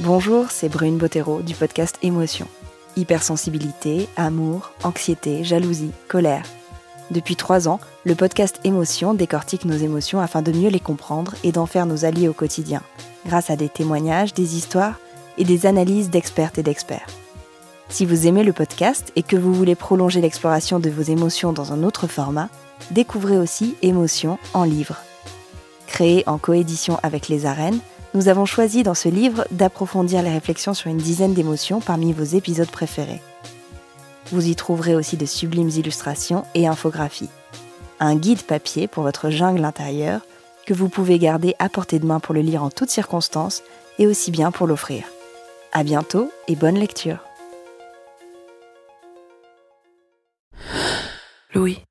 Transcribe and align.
Bonjour, 0.00 0.52
c'est 0.52 0.68
Brune 0.68 0.96
Bottero 0.96 1.42
du 1.42 1.54
podcast 1.56 1.98
Émotion. 2.02 2.46
Hypersensibilité, 2.94 4.08
amour, 4.16 4.70
anxiété, 4.84 5.42
jalousie, 5.42 5.90
colère. 6.06 6.44
Depuis 7.10 7.34
trois 7.34 7.66
ans, 7.66 7.80
le 8.04 8.14
podcast 8.14 8.60
Émotion 8.62 9.12
décortique 9.12 9.64
nos 9.64 9.76
émotions 9.76 10.20
afin 10.20 10.40
de 10.40 10.52
mieux 10.52 10.68
les 10.68 10.78
comprendre 10.78 11.34
et 11.42 11.50
d'en 11.50 11.66
faire 11.66 11.84
nos 11.84 12.04
alliés 12.04 12.28
au 12.28 12.32
quotidien, 12.32 12.80
grâce 13.26 13.50
à 13.50 13.56
des 13.56 13.68
témoignages, 13.68 14.34
des 14.34 14.56
histoires 14.56 15.00
et 15.36 15.42
des 15.42 15.66
analyses 15.66 16.10
d'expertes 16.10 16.58
et 16.58 16.62
d'experts. 16.62 17.08
Si 17.88 18.06
vous 18.06 18.28
aimez 18.28 18.44
le 18.44 18.52
podcast 18.52 19.10
et 19.16 19.24
que 19.24 19.36
vous 19.36 19.52
voulez 19.52 19.74
prolonger 19.74 20.20
l'exploration 20.20 20.78
de 20.78 20.90
vos 20.90 21.02
émotions 21.02 21.52
dans 21.52 21.72
un 21.72 21.82
autre 21.82 22.06
format, 22.06 22.50
découvrez 22.92 23.36
aussi 23.36 23.74
Émotion 23.82 24.38
en 24.54 24.62
livre. 24.62 24.98
Créé 25.88 26.22
en 26.28 26.38
coédition 26.38 27.00
avec 27.02 27.28
les 27.28 27.46
arènes, 27.46 27.80
nous 28.14 28.28
avons 28.28 28.46
choisi 28.46 28.82
dans 28.82 28.94
ce 28.94 29.08
livre 29.08 29.46
d'approfondir 29.50 30.22
les 30.22 30.30
réflexions 30.30 30.74
sur 30.74 30.90
une 30.90 30.96
dizaine 30.96 31.34
d'émotions 31.34 31.80
parmi 31.80 32.12
vos 32.12 32.24
épisodes 32.24 32.70
préférés. 32.70 33.20
Vous 34.32 34.46
y 34.46 34.54
trouverez 34.56 34.94
aussi 34.94 35.16
de 35.16 35.26
sublimes 35.26 35.70
illustrations 35.70 36.44
et 36.54 36.66
infographies. 36.66 37.30
Un 38.00 38.16
guide 38.16 38.42
papier 38.42 38.86
pour 38.86 39.02
votre 39.02 39.30
jungle 39.30 39.64
intérieure 39.64 40.20
que 40.66 40.74
vous 40.74 40.88
pouvez 40.88 41.18
garder 41.18 41.54
à 41.58 41.68
portée 41.68 41.98
de 41.98 42.06
main 42.06 42.20
pour 42.20 42.34
le 42.34 42.40
lire 42.40 42.62
en 42.62 42.70
toutes 42.70 42.90
circonstances 42.90 43.62
et 43.98 44.06
aussi 44.06 44.30
bien 44.30 44.50
pour 44.50 44.66
l'offrir. 44.66 45.04
À 45.72 45.82
bientôt 45.82 46.30
et 46.46 46.56
bonne 46.56 46.78
lecture. 46.78 47.18
Louis. 51.54 51.87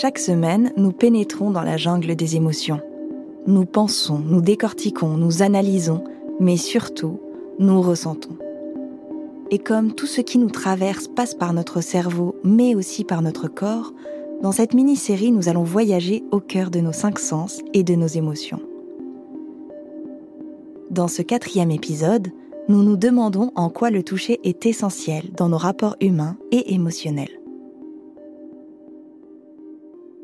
Chaque 0.00 0.20
semaine, 0.20 0.72
nous 0.76 0.92
pénétrons 0.92 1.50
dans 1.50 1.64
la 1.64 1.76
jungle 1.76 2.14
des 2.14 2.36
émotions. 2.36 2.80
Nous 3.48 3.64
pensons, 3.64 4.20
nous 4.20 4.40
décortiquons, 4.40 5.16
nous 5.16 5.42
analysons, 5.42 6.04
mais 6.38 6.56
surtout, 6.56 7.18
nous 7.58 7.82
ressentons. 7.82 8.36
Et 9.50 9.58
comme 9.58 9.92
tout 9.92 10.06
ce 10.06 10.20
qui 10.20 10.38
nous 10.38 10.50
traverse 10.50 11.08
passe 11.08 11.34
par 11.34 11.52
notre 11.52 11.80
cerveau, 11.80 12.36
mais 12.44 12.76
aussi 12.76 13.02
par 13.02 13.22
notre 13.22 13.48
corps, 13.48 13.92
dans 14.40 14.52
cette 14.52 14.72
mini-série, 14.72 15.32
nous 15.32 15.48
allons 15.48 15.64
voyager 15.64 16.22
au 16.30 16.38
cœur 16.38 16.70
de 16.70 16.78
nos 16.78 16.92
cinq 16.92 17.18
sens 17.18 17.60
et 17.74 17.82
de 17.82 17.96
nos 17.96 18.06
émotions. 18.06 18.60
Dans 20.92 21.08
ce 21.08 21.22
quatrième 21.22 21.72
épisode, 21.72 22.28
nous 22.68 22.84
nous 22.84 22.96
demandons 22.96 23.50
en 23.56 23.68
quoi 23.68 23.90
le 23.90 24.04
toucher 24.04 24.38
est 24.44 24.64
essentiel 24.64 25.24
dans 25.36 25.48
nos 25.48 25.58
rapports 25.58 25.96
humains 26.00 26.36
et 26.52 26.72
émotionnels. 26.72 27.37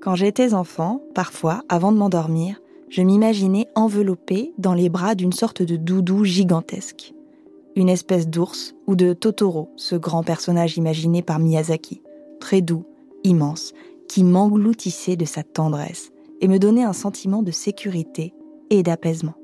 Quand 0.05 0.17
j'étais 0.17 0.53
enfant, 0.53 1.01
parfois, 1.15 1.63
avant 1.71 1.91
de 1.91 1.97
m'endormir, 1.97 2.61
je 2.91 3.01
m'imaginais 3.01 3.69
enveloppée 3.75 4.53
dans 4.59 4.75
les 4.75 4.91
bras 4.91 5.15
d'une 5.15 5.33
sorte 5.33 5.63
de 5.63 5.77
doudou 5.77 6.25
gigantesque. 6.25 7.15
Une 7.75 7.89
espèce 7.89 8.29
d'ours 8.29 8.75
ou 8.87 8.97
de 8.97 9.15
Totoro, 9.15 9.71
ce 9.77 9.97
grand 9.97 10.23
personnage 10.23 10.77
imaginé 10.77 11.23
par 11.23 11.39
Miyazaki, 11.39 12.03
très 12.39 12.61
doux, 12.61 12.85
immense, 13.25 13.73
qui 14.07 14.25
m'engloutissait 14.25 15.17
de 15.17 15.25
sa 15.25 15.43
tendresse 15.43 16.13
et 16.43 16.49
me 16.49 16.59
donnait 16.59 16.85
un 16.85 16.93
sentiment 16.93 17.43
de 17.43 17.51
sécurité 17.51 18.35
et 18.69 18.83
d'apaisement. 18.83 19.37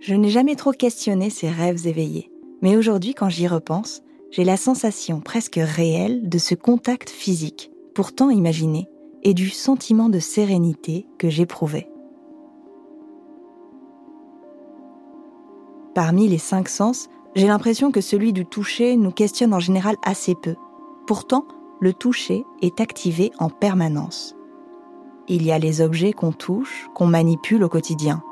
Je 0.00 0.14
n'ai 0.14 0.28
jamais 0.28 0.54
trop 0.54 0.72
questionné 0.72 1.30
ces 1.30 1.48
rêves 1.48 1.86
éveillés, 1.86 2.30
mais 2.60 2.76
aujourd'hui 2.76 3.14
quand 3.14 3.30
j'y 3.30 3.46
repense, 3.46 4.02
j'ai 4.30 4.44
la 4.44 4.56
sensation 4.56 5.20
presque 5.20 5.58
réelle 5.60 6.28
de 6.28 6.38
ce 6.38 6.54
contact 6.54 7.10
physique, 7.10 7.70
pourtant 7.94 8.30
imaginé, 8.30 8.88
et 9.22 9.34
du 9.34 9.50
sentiment 9.50 10.08
de 10.08 10.18
sérénité 10.18 11.06
que 11.18 11.28
j'éprouvais. 11.28 11.90
Parmi 15.94 16.28
les 16.28 16.38
cinq 16.38 16.68
sens, 16.68 17.08
j'ai 17.34 17.48
l'impression 17.48 17.90
que 17.90 18.00
celui 18.00 18.32
du 18.32 18.46
toucher 18.46 18.96
nous 18.96 19.10
questionne 19.10 19.52
en 19.52 19.60
général 19.60 19.96
assez 20.04 20.34
peu. 20.34 20.54
Pourtant, 21.06 21.44
le 21.80 21.92
toucher 21.92 22.44
est 22.62 22.80
activé 22.80 23.32
en 23.38 23.50
permanence. 23.50 24.36
Il 25.28 25.44
y 25.44 25.52
a 25.52 25.58
les 25.58 25.80
objets 25.80 26.12
qu'on 26.12 26.32
touche, 26.32 26.88
qu'on 26.94 27.06
manipule 27.06 27.64
au 27.64 27.68
quotidien. 27.68 28.22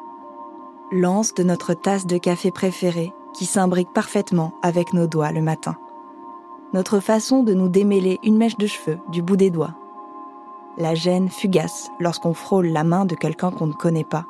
L'anse 0.90 1.34
de 1.34 1.42
notre 1.42 1.74
tasse 1.74 2.06
de 2.06 2.18
café 2.18 2.50
préférée 2.50 3.12
qui 3.34 3.44
s'imbrique 3.44 3.92
parfaitement 3.92 4.54
avec 4.62 4.92
nos 4.94 5.06
doigts 5.06 5.32
le 5.32 5.42
matin 5.42 5.76
notre 6.72 7.00
façon 7.00 7.42
de 7.42 7.54
nous 7.54 7.68
démêler 7.68 8.18
une 8.22 8.36
mèche 8.36 8.56
de 8.58 8.66
cheveux 8.66 8.98
du 9.10 9.22
bout 9.22 9.36
des 9.36 9.50
doigts, 9.50 9.74
la 10.76 10.94
gêne 10.94 11.28
fugace 11.28 11.90
lorsqu'on 11.98 12.34
frôle 12.34 12.68
la 12.68 12.84
main 12.84 13.04
de 13.04 13.14
quelqu'un 13.14 13.50
qu'on 13.50 13.66
ne 13.66 13.72
connaît 13.72 14.04
pas, 14.04 14.26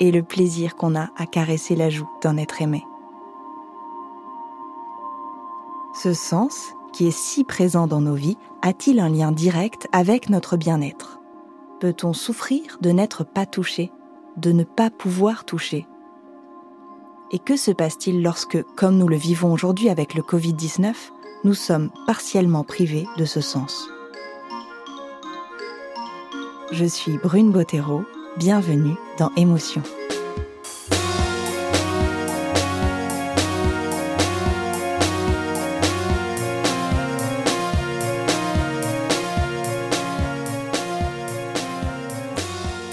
et 0.00 0.10
le 0.10 0.22
plaisir 0.22 0.76
qu'on 0.76 0.94
a 0.94 1.08
à 1.16 1.26
caresser 1.26 1.76
la 1.76 1.90
joue 1.90 2.08
d'un 2.22 2.36
être 2.36 2.62
aimé. 2.62 2.84
Ce 5.94 6.12
sens, 6.12 6.74
qui 6.92 7.06
est 7.06 7.16
si 7.16 7.44
présent 7.44 7.86
dans 7.86 8.00
nos 8.00 8.14
vies, 8.14 8.38
a-t-il 8.62 9.00
un 9.00 9.08
lien 9.08 9.32
direct 9.32 9.88
avec 9.92 10.30
notre 10.30 10.56
bien-être? 10.56 11.20
Peut-on 11.80 12.12
souffrir 12.12 12.78
de 12.80 12.90
n'être 12.90 13.24
pas 13.24 13.46
touché, 13.46 13.92
de 14.36 14.52
ne 14.52 14.64
pas 14.64 14.90
pouvoir 14.90 15.44
toucher? 15.44 15.86
Et 17.32 17.38
que 17.38 17.56
se 17.56 17.70
passe-t-il 17.70 18.22
lorsque, 18.22 18.62
comme 18.76 18.96
nous 18.96 19.08
le 19.08 19.16
vivons 19.16 19.52
aujourd'hui 19.52 19.88
avec 19.88 20.14
le 20.14 20.22
Covid-19, 20.22 20.94
nous 21.46 21.54
sommes 21.54 21.90
partiellement 22.08 22.64
privés 22.64 23.06
de 23.18 23.24
ce 23.24 23.40
sens. 23.40 23.88
Je 26.72 26.84
suis 26.84 27.18
Brune 27.18 27.52
Bottero, 27.52 28.02
bienvenue 28.36 28.96
dans 29.16 29.30
Émotion. 29.36 29.80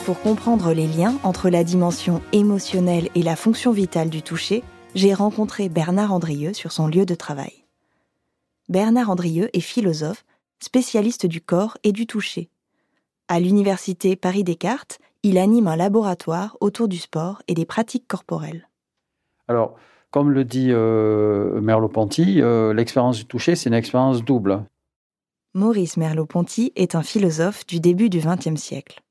Pour 0.05 0.21
comprendre 0.21 0.73
les 0.73 0.85
liens 0.85 1.15
entre 1.23 1.49
la 1.49 1.63
dimension 1.63 2.21
émotionnelle 2.33 3.09
et 3.15 3.23
la 3.23 3.35
fonction 3.35 3.71
vitale 3.71 4.11
du 4.11 4.21
toucher, 4.21 4.63
j'ai 4.93 5.15
rencontré 5.15 5.69
Bernard 5.69 6.13
Andrieux 6.13 6.53
sur 6.53 6.71
son 6.71 6.85
lieu 6.85 7.07
de 7.07 7.15
travail. 7.15 7.62
Bernard 8.69 9.09
Andrieux 9.09 9.49
est 9.53 9.61
philosophe, 9.61 10.25
spécialiste 10.59 11.25
du 11.25 11.41
corps 11.41 11.77
et 11.83 11.91
du 11.91 12.07
toucher. 12.07 12.49
À 13.27 13.39
l'université 13.39 14.15
Paris-Descartes, 14.15 14.99
il 15.23 15.37
anime 15.37 15.67
un 15.67 15.75
laboratoire 15.75 16.57
autour 16.61 16.87
du 16.87 16.97
sport 16.97 17.41
et 17.47 17.53
des 17.53 17.65
pratiques 17.65 18.07
corporelles. 18.07 18.67
Alors, 19.47 19.75
comme 20.11 20.31
le 20.31 20.45
dit 20.45 20.69
euh, 20.69 21.59
Merleau-Ponty, 21.59 22.41
euh, 22.41 22.73
l'expérience 22.73 23.17
du 23.17 23.25
toucher, 23.25 23.55
c'est 23.55 23.69
une 23.69 23.75
expérience 23.75 24.23
double. 24.23 24.63
Maurice 25.53 25.97
Merleau-Ponty 25.97 26.71
est 26.75 26.95
un 26.95 27.03
philosophe 27.03 27.65
du 27.65 27.79
début 27.79 28.09
du 28.09 28.19
XXe 28.19 28.59
siècle. 28.59 29.01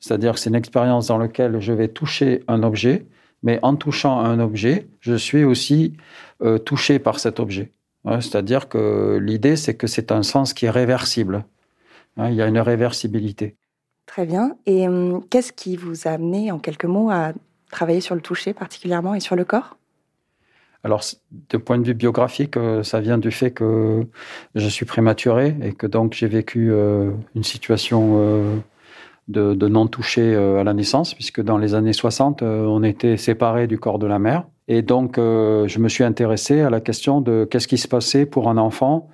C'est-à-dire 0.00 0.34
que 0.34 0.40
c'est 0.40 0.50
une 0.50 0.56
expérience 0.56 1.08
dans 1.08 1.18
laquelle 1.18 1.60
je 1.60 1.72
vais 1.72 1.88
toucher 1.88 2.42
un 2.48 2.62
objet, 2.62 3.06
mais 3.42 3.58
en 3.62 3.76
touchant 3.76 4.20
un 4.20 4.40
objet, 4.40 4.88
je 5.00 5.14
suis 5.14 5.44
aussi 5.44 5.94
euh, 6.42 6.58
touché 6.58 6.98
par 6.98 7.18
cet 7.18 7.40
objet. 7.40 7.72
C'est-à-dire 8.04 8.68
que 8.68 9.18
l'idée, 9.22 9.56
c'est 9.56 9.74
que 9.74 9.86
c'est 9.86 10.10
un 10.10 10.22
sens 10.22 10.54
qui 10.54 10.66
est 10.66 10.70
réversible. 10.70 11.44
Il 12.18 12.34
y 12.34 12.42
a 12.42 12.46
une 12.46 12.58
réversibilité. 12.58 13.56
Très 14.06 14.26
bien. 14.26 14.56
Et 14.66 14.88
hum, 14.88 15.24
qu'est-ce 15.30 15.52
qui 15.52 15.76
vous 15.76 16.06
a 16.06 16.10
amené, 16.10 16.50
en 16.50 16.58
quelques 16.58 16.84
mots, 16.84 17.10
à 17.10 17.32
travailler 17.70 18.00
sur 18.00 18.14
le 18.14 18.20
toucher 18.20 18.52
particulièrement 18.52 19.14
et 19.14 19.20
sur 19.20 19.36
le 19.36 19.44
corps? 19.44 19.76
Alors, 20.84 21.02
de 21.50 21.56
point 21.56 21.78
de 21.78 21.84
vue 21.84 21.94
biographique, 21.94 22.56
euh, 22.56 22.82
ça 22.82 23.00
vient 23.00 23.18
du 23.18 23.30
fait 23.30 23.52
que 23.52 24.04
je 24.56 24.68
suis 24.68 24.84
prématuré 24.84 25.56
et 25.62 25.72
que 25.72 25.86
donc 25.86 26.14
j'ai 26.14 26.26
vécu 26.26 26.72
euh, 26.72 27.12
une 27.36 27.44
situation 27.44 28.16
euh, 28.16 28.56
de, 29.28 29.54
de 29.54 29.68
non-touché 29.68 30.34
à 30.34 30.64
la 30.64 30.74
naissance, 30.74 31.14
puisque 31.14 31.40
dans 31.40 31.56
les 31.56 31.74
années 31.74 31.92
60, 31.92 32.42
on 32.42 32.82
était 32.82 33.16
séparés 33.16 33.68
du 33.68 33.78
corps 33.78 34.00
de 34.00 34.08
la 34.08 34.18
mère. 34.18 34.44
Et 34.68 34.82
donc, 34.82 35.18
euh, 35.18 35.66
je 35.66 35.78
me 35.78 35.88
suis 35.88 36.04
intéressé 36.04 36.60
à 36.60 36.70
la 36.70 36.80
question 36.80 37.20
de 37.20 37.46
qu'est-ce 37.50 37.68
qui 37.68 37.78
se 37.78 37.88
passait 37.88 38.26
pour 38.26 38.48
un 38.48 38.56
enfant 38.56 39.08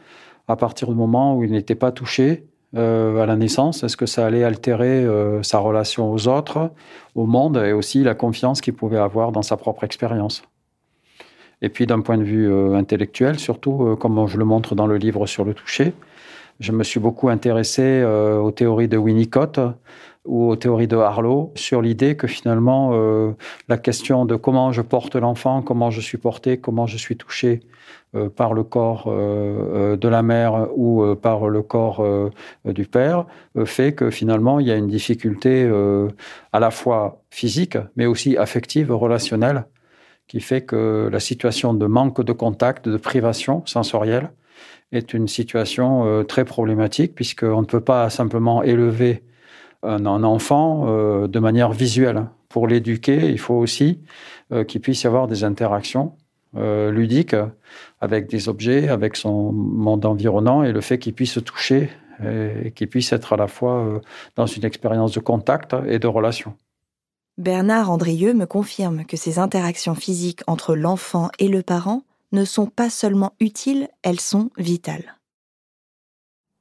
à 0.46 0.56
partir 0.56 0.88
du 0.88 0.94
moment 0.94 1.36
où 1.36 1.44
il 1.44 1.50
n'était 1.50 1.74
pas 1.74 1.92
touché 1.92 2.46
euh, 2.76 3.22
à 3.22 3.26
la 3.26 3.36
naissance. 3.36 3.82
Est-ce 3.82 3.96
que 3.96 4.06
ça 4.06 4.26
allait 4.26 4.44
altérer 4.44 5.04
euh, 5.04 5.42
sa 5.42 5.58
relation 5.58 6.12
aux 6.12 6.28
autres, 6.28 6.70
au 7.14 7.26
monde 7.26 7.56
et 7.56 7.72
aussi 7.72 8.02
la 8.02 8.14
confiance 8.14 8.60
qu'il 8.60 8.74
pouvait 8.74 8.98
avoir 8.98 9.32
dans 9.32 9.42
sa 9.42 9.56
propre 9.56 9.84
expérience? 9.84 10.42
Et 11.60 11.70
puis, 11.70 11.86
d'un 11.86 12.00
point 12.02 12.18
de 12.18 12.22
vue 12.22 12.54
intellectuel, 12.76 13.40
surtout, 13.40 13.96
comme 13.98 14.28
je 14.28 14.38
le 14.38 14.44
montre 14.44 14.76
dans 14.76 14.86
le 14.86 14.96
livre 14.96 15.26
sur 15.26 15.44
le 15.44 15.54
toucher, 15.54 15.92
je 16.60 16.70
me 16.70 16.84
suis 16.84 17.00
beaucoup 17.00 17.30
intéressé 17.30 18.04
aux 18.04 18.52
théories 18.52 18.86
de 18.86 18.96
Winnicott, 18.96 19.58
ou 20.28 20.50
aux 20.50 20.56
théories 20.56 20.86
de 20.86 20.96
Harlow 20.96 21.52
sur 21.56 21.80
l'idée 21.82 22.14
que 22.14 22.26
finalement 22.26 22.90
euh, 22.92 23.32
la 23.68 23.78
question 23.78 24.26
de 24.26 24.36
comment 24.36 24.72
je 24.72 24.82
porte 24.82 25.16
l'enfant, 25.16 25.62
comment 25.62 25.90
je 25.90 26.00
suis 26.00 26.18
porté, 26.18 26.58
comment 26.58 26.86
je 26.86 26.98
suis 26.98 27.16
touché 27.16 27.60
euh, 28.14 28.28
par 28.28 28.52
le 28.52 28.62
corps 28.62 29.06
euh, 29.08 29.96
de 29.96 30.08
la 30.08 30.22
mère 30.22 30.68
ou 30.76 31.14
par 31.16 31.48
le 31.48 31.62
corps 31.62 32.04
du 32.66 32.84
père 32.84 33.26
fait 33.64 33.94
que 33.94 34.10
finalement 34.10 34.60
il 34.60 34.66
y 34.66 34.70
a 34.70 34.76
une 34.76 34.86
difficulté 34.86 35.68
à 36.52 36.60
la 36.60 36.70
fois 36.70 37.22
physique 37.30 37.78
mais 37.96 38.06
aussi 38.06 38.36
affective, 38.36 38.92
relationnelle 38.92 39.64
qui 40.26 40.40
fait 40.40 40.60
que 40.60 41.08
la 41.10 41.20
situation 41.20 41.72
de 41.72 41.86
manque 41.86 42.22
de 42.22 42.32
contact, 42.32 42.86
de 42.86 42.98
privation 42.98 43.62
sensorielle 43.64 44.30
est 44.92 45.14
une 45.14 45.26
situation 45.26 46.24
très 46.24 46.44
problématique 46.44 47.14
puisqu'on 47.14 47.62
ne 47.62 47.66
peut 47.66 47.80
pas 47.80 48.10
simplement 48.10 48.62
élever 48.62 49.22
un, 49.82 50.24
enfant 50.24 50.86
euh, 50.86 51.28
de 51.28 51.38
manière 51.38 51.72
visuelle. 51.72 52.26
Pour 52.48 52.66
l'éduquer, 52.66 53.30
il 53.30 53.38
faut 53.38 53.54
aussi 53.54 54.00
euh, 54.52 54.64
qu'il 54.64 54.80
puisse 54.80 55.02
y 55.02 55.06
avoir 55.06 55.26
des 55.26 55.44
interactions 55.44 56.16
euh, 56.56 56.90
ludiques 56.90 57.36
avec 58.00 58.28
des 58.28 58.48
objets, 58.48 58.88
avec 58.88 59.16
son 59.16 59.52
monde 59.52 60.04
environnant 60.06 60.62
et 60.62 60.72
le 60.72 60.80
fait 60.80 60.98
qu'il 60.98 61.14
puisse 61.14 61.32
se 61.32 61.40
toucher 61.40 61.90
et, 62.24 62.72
qu'il 62.72 62.88
puisse 62.88 63.12
être 63.12 63.34
à 63.34 63.36
la 63.36 63.46
fois 63.46 64.00
dans 64.34 64.46
une 64.46 64.64
expérience 64.64 65.12
de 65.12 65.20
contact 65.20 65.76
et 65.86 66.00
de 66.00 66.06
relation. 66.08 66.54
Bernard 67.36 67.92
Andrieux 67.92 68.34
me 68.34 68.46
confirme 68.46 69.04
que 69.04 69.16
ces 69.16 69.38
interactions 69.38 69.94
physiques 69.94 70.40
entre 70.48 70.74
l'enfant 70.74 71.30
et 71.38 71.46
le 71.46 71.62
parent 71.62 72.02
ne 72.32 72.44
sont 72.44 72.66
pas 72.66 72.90
seulement 72.90 73.34
utiles, 73.38 73.88
elles 74.02 74.18
sont 74.18 74.50
vitales 74.58 75.17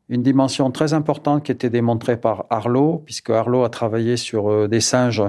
une 0.10 0.24
dimension 0.24 0.72
très 0.72 0.94
importante 0.94 1.44
qui 1.44 1.52
était 1.52 1.70
démontrée 1.70 2.18
par 2.18 2.46
Arlo, 2.50 3.02
puisque 3.06 3.30
Arlo 3.30 3.64
a 3.64 3.70
travaillé 3.70 4.16
sur 4.16 4.50
euh, 4.50 4.68
des 4.68 4.80
singes 4.80 5.24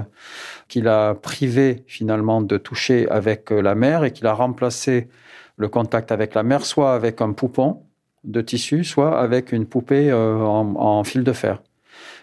qu'il 0.67 0.87
a 0.87 1.15
privés 1.15 1.83
finalement 1.87 2.41
de 2.41 2.57
toucher 2.57 3.09
avec 3.09 3.51
euh, 3.51 3.61
la 3.61 3.75
mère 3.75 4.03
et 4.05 4.11
qu'il 4.11 4.25
a 4.27 4.33
remplacé 4.33 5.09
le 5.57 5.67
contact 5.67 6.11
avec 6.11 6.33
la 6.33 6.43
mère 6.43 6.65
soit 6.65 6.93
avec 6.93 7.19
un 7.21 7.33
poupon 7.33 7.83
de 8.23 8.41
tissu, 8.41 8.85
soit 8.85 9.19
avec 9.19 9.51
une 9.51 9.65
poupée 9.65 10.09
euh, 10.11 10.37
en, 10.37 11.03
fil 11.03 11.23
de 11.23 11.33
fer. 11.33 11.61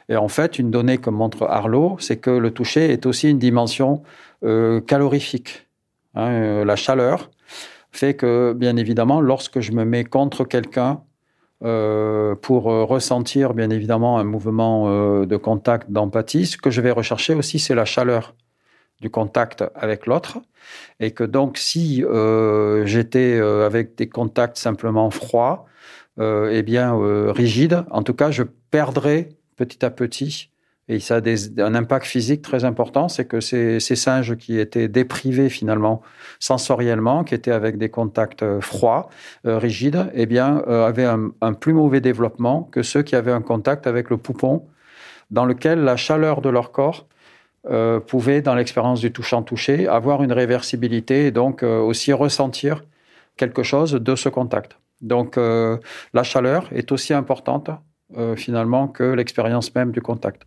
Et 0.08 0.16
en 0.16 0.28
fait, 0.28 0.58
une 0.58 0.70
donnée 0.70 0.98
que 0.98 1.10
montre 1.10 1.42
Arlo, 1.42 1.96
c'est 1.98 2.16
que 2.16 2.30
le 2.30 2.50
toucher 2.52 2.90
est 2.92 3.06
aussi 3.06 3.28
une 3.28 3.38
dimension 3.38 4.02
calorifique. 4.86 5.66
Hein, 6.14 6.64
la 6.64 6.76
chaleur 6.76 7.30
fait 7.90 8.14
que, 8.14 8.52
bien 8.52 8.76
évidemment, 8.76 9.20
lorsque 9.20 9.58
je 9.58 9.72
me 9.72 9.84
mets 9.84 10.04
contre 10.04 10.44
quelqu'un, 10.44 11.00
euh, 11.64 12.34
pour 12.34 12.70
euh, 12.70 12.84
ressentir 12.84 13.54
bien 13.54 13.70
évidemment 13.70 14.18
un 14.18 14.24
mouvement 14.24 14.88
euh, 14.88 15.24
de 15.24 15.38
contact, 15.38 15.90
d'empathie. 15.90 16.44
Ce 16.44 16.58
que 16.58 16.70
je 16.70 16.82
vais 16.82 16.90
rechercher 16.90 17.32
aussi, 17.34 17.58
c'est 17.58 17.74
la 17.74 17.86
chaleur 17.86 18.34
du 19.00 19.08
contact 19.08 19.64
avec 19.74 20.04
l'autre. 20.04 20.38
Et 21.00 21.12
que 21.12 21.24
donc, 21.24 21.56
si 21.58 22.02
j'étais 22.84 23.38
avec 23.38 23.94
des 23.94 24.08
contacts 24.08 24.56
simplement 24.56 25.10
froids, 25.10 25.66
eh 26.18 26.62
bien 26.62 26.96
rigides, 27.30 27.84
en 27.90 28.02
tout 28.02 28.14
cas, 28.14 28.30
je 28.30 28.42
perdrais 28.70 29.28
petit 29.56 29.84
à 29.84 29.90
petit 29.90 30.50
et 30.88 31.00
ça 31.00 31.16
a 31.16 31.62
un 31.62 31.74
impact 31.74 32.06
physique 32.06 32.42
très 32.42 32.64
important, 32.64 33.08
c'est 33.08 33.24
que 33.24 33.40
ces, 33.40 33.80
singes 33.80 34.36
qui 34.36 34.60
étaient 34.60 34.86
déprivés 34.86 35.48
finalement 35.48 36.00
sensoriellement, 36.38 37.24
qui 37.24 37.34
étaient 37.34 37.50
avec 37.50 37.76
des 37.76 37.88
contacts 37.88 38.44
euh, 38.44 38.60
froids, 38.60 39.08
euh, 39.46 39.58
rigides, 39.58 40.08
eh 40.14 40.26
bien, 40.26 40.62
euh, 40.68 40.86
avaient 40.86 41.04
un, 41.04 41.52
plus 41.54 41.72
mauvais 41.72 42.00
développement 42.00 42.62
que 42.62 42.82
ceux 42.82 43.02
qui 43.02 43.16
avaient 43.16 43.32
un 43.32 43.40
contact 43.40 43.88
avec 43.88 44.10
le 44.10 44.16
poupon, 44.16 44.66
dans 45.30 45.44
lequel 45.44 45.80
la 45.80 45.96
chaleur 45.96 46.40
de 46.40 46.48
leur 46.48 46.70
corps 46.72 47.06
pouvait, 48.06 48.42
dans 48.42 48.54
l'expérience 48.54 49.00
du 49.00 49.10
touchant-touché, 49.10 49.88
avoir 49.88 50.22
une 50.22 50.30
réversibilité 50.30 51.26
et 51.26 51.30
donc 51.32 51.64
aussi 51.64 52.12
ressentir 52.12 52.84
quelque 53.36 53.64
chose 53.64 53.94
de 53.94 54.14
ce 54.14 54.28
contact. 54.28 54.78
Donc, 55.00 55.34
la 55.36 56.22
chaleur 56.22 56.68
est 56.70 56.92
aussi 56.92 57.12
importante 57.12 57.70
finalement 58.36 58.86
que 58.86 59.02
l'expérience 59.02 59.74
même 59.74 59.90
du 59.90 60.00
contact. 60.00 60.46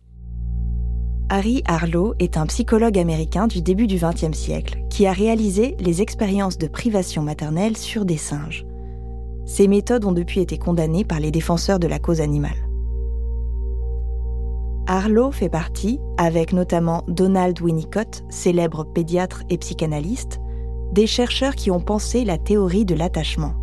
Harry 1.32 1.62
Harlow 1.64 2.14
est 2.18 2.36
un 2.36 2.46
psychologue 2.46 2.98
américain 2.98 3.46
du 3.46 3.62
début 3.62 3.86
du 3.86 4.00
XXe 4.00 4.36
siècle 4.36 4.80
qui 4.90 5.06
a 5.06 5.12
réalisé 5.12 5.76
les 5.78 6.02
expériences 6.02 6.58
de 6.58 6.66
privation 6.66 7.22
maternelle 7.22 7.76
sur 7.76 8.04
des 8.04 8.16
singes. 8.16 8.66
Ces 9.46 9.68
méthodes 9.68 10.04
ont 10.04 10.12
depuis 10.12 10.40
été 10.40 10.58
condamnées 10.58 11.04
par 11.04 11.20
les 11.20 11.30
défenseurs 11.30 11.78
de 11.78 11.86
la 11.86 12.00
cause 12.00 12.20
animale. 12.20 12.68
Harlow 14.88 15.30
fait 15.30 15.48
partie, 15.48 16.00
avec 16.18 16.52
notamment 16.52 17.04
Donald 17.06 17.60
Winnicott, 17.60 18.24
célèbre 18.28 18.82
pédiatre 18.82 19.44
et 19.50 19.58
psychanalyste, 19.58 20.40
des 20.90 21.06
chercheurs 21.06 21.54
qui 21.54 21.70
ont 21.70 21.80
pensé 21.80 22.24
la 22.24 22.38
théorie 22.38 22.84
de 22.84 22.96
l'attachement. 22.96 23.54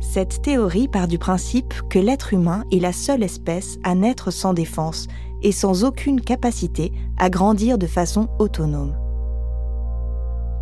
Cette 0.00 0.42
théorie 0.42 0.88
part 0.88 1.06
du 1.06 1.18
principe 1.18 1.74
que 1.88 2.00
l'être 2.00 2.34
humain 2.34 2.64
est 2.72 2.80
la 2.80 2.92
seule 2.92 3.22
espèce 3.22 3.78
à 3.84 3.94
naître 3.94 4.32
sans 4.32 4.52
défense 4.52 5.06
et 5.44 5.52
sans 5.52 5.84
aucune 5.84 6.20
capacité 6.20 6.92
à 7.18 7.30
grandir 7.30 7.78
de 7.78 7.86
façon 7.86 8.28
autonome. 8.40 8.96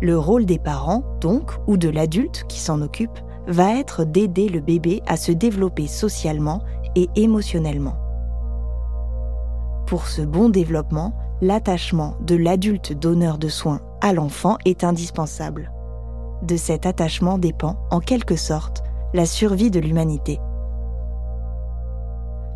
Le 0.01 0.19
rôle 0.19 0.45
des 0.45 0.59
parents, 0.59 1.03
donc, 1.21 1.53
ou 1.65 1.77
de 1.77 1.89
l'adulte 1.89 2.43
qui 2.49 2.59
s'en 2.59 2.81
occupe, 2.81 3.17
va 3.47 3.79
être 3.79 4.03
d'aider 4.03 4.49
le 4.49 4.59
bébé 4.59 5.01
à 5.07 5.15
se 5.17 5.31
développer 5.31 5.87
socialement 5.87 6.61
et 6.95 7.09
émotionnellement. 7.15 7.95
Pour 9.87 10.07
ce 10.07 10.21
bon 10.21 10.49
développement, 10.49 11.13
l'attachement 11.41 12.15
de 12.21 12.35
l'adulte 12.35 12.93
donneur 12.93 13.37
de 13.37 13.47
soins 13.47 13.79
à 14.01 14.13
l'enfant 14.13 14.57
est 14.65 14.83
indispensable. 14.83 15.71
De 16.43 16.57
cet 16.57 16.85
attachement 16.85 17.37
dépend, 17.37 17.77
en 17.89 18.01
quelque 18.01 18.35
sorte, 18.35 18.83
la 19.13 19.25
survie 19.25 19.71
de 19.71 19.79
l'humanité. 19.79 20.39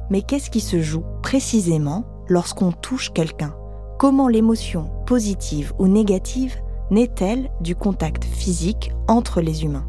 Mais 0.10 0.22
qu'est-ce 0.22 0.50
qui 0.50 0.62
se 0.62 0.82
joue 0.82 1.04
précisément 1.22 2.06
lorsqu'on 2.30 2.72
touche 2.72 3.12
quelqu'un 3.14 3.54
Comment 3.98 4.28
l'émotion, 4.28 4.92
positive 5.08 5.74
ou 5.80 5.88
négative, 5.88 6.56
naît-elle 6.92 7.50
du 7.62 7.76
contact 7.76 8.24
physique 8.26 8.92
entre 9.08 9.42
les 9.42 9.64
humains? 9.64 9.88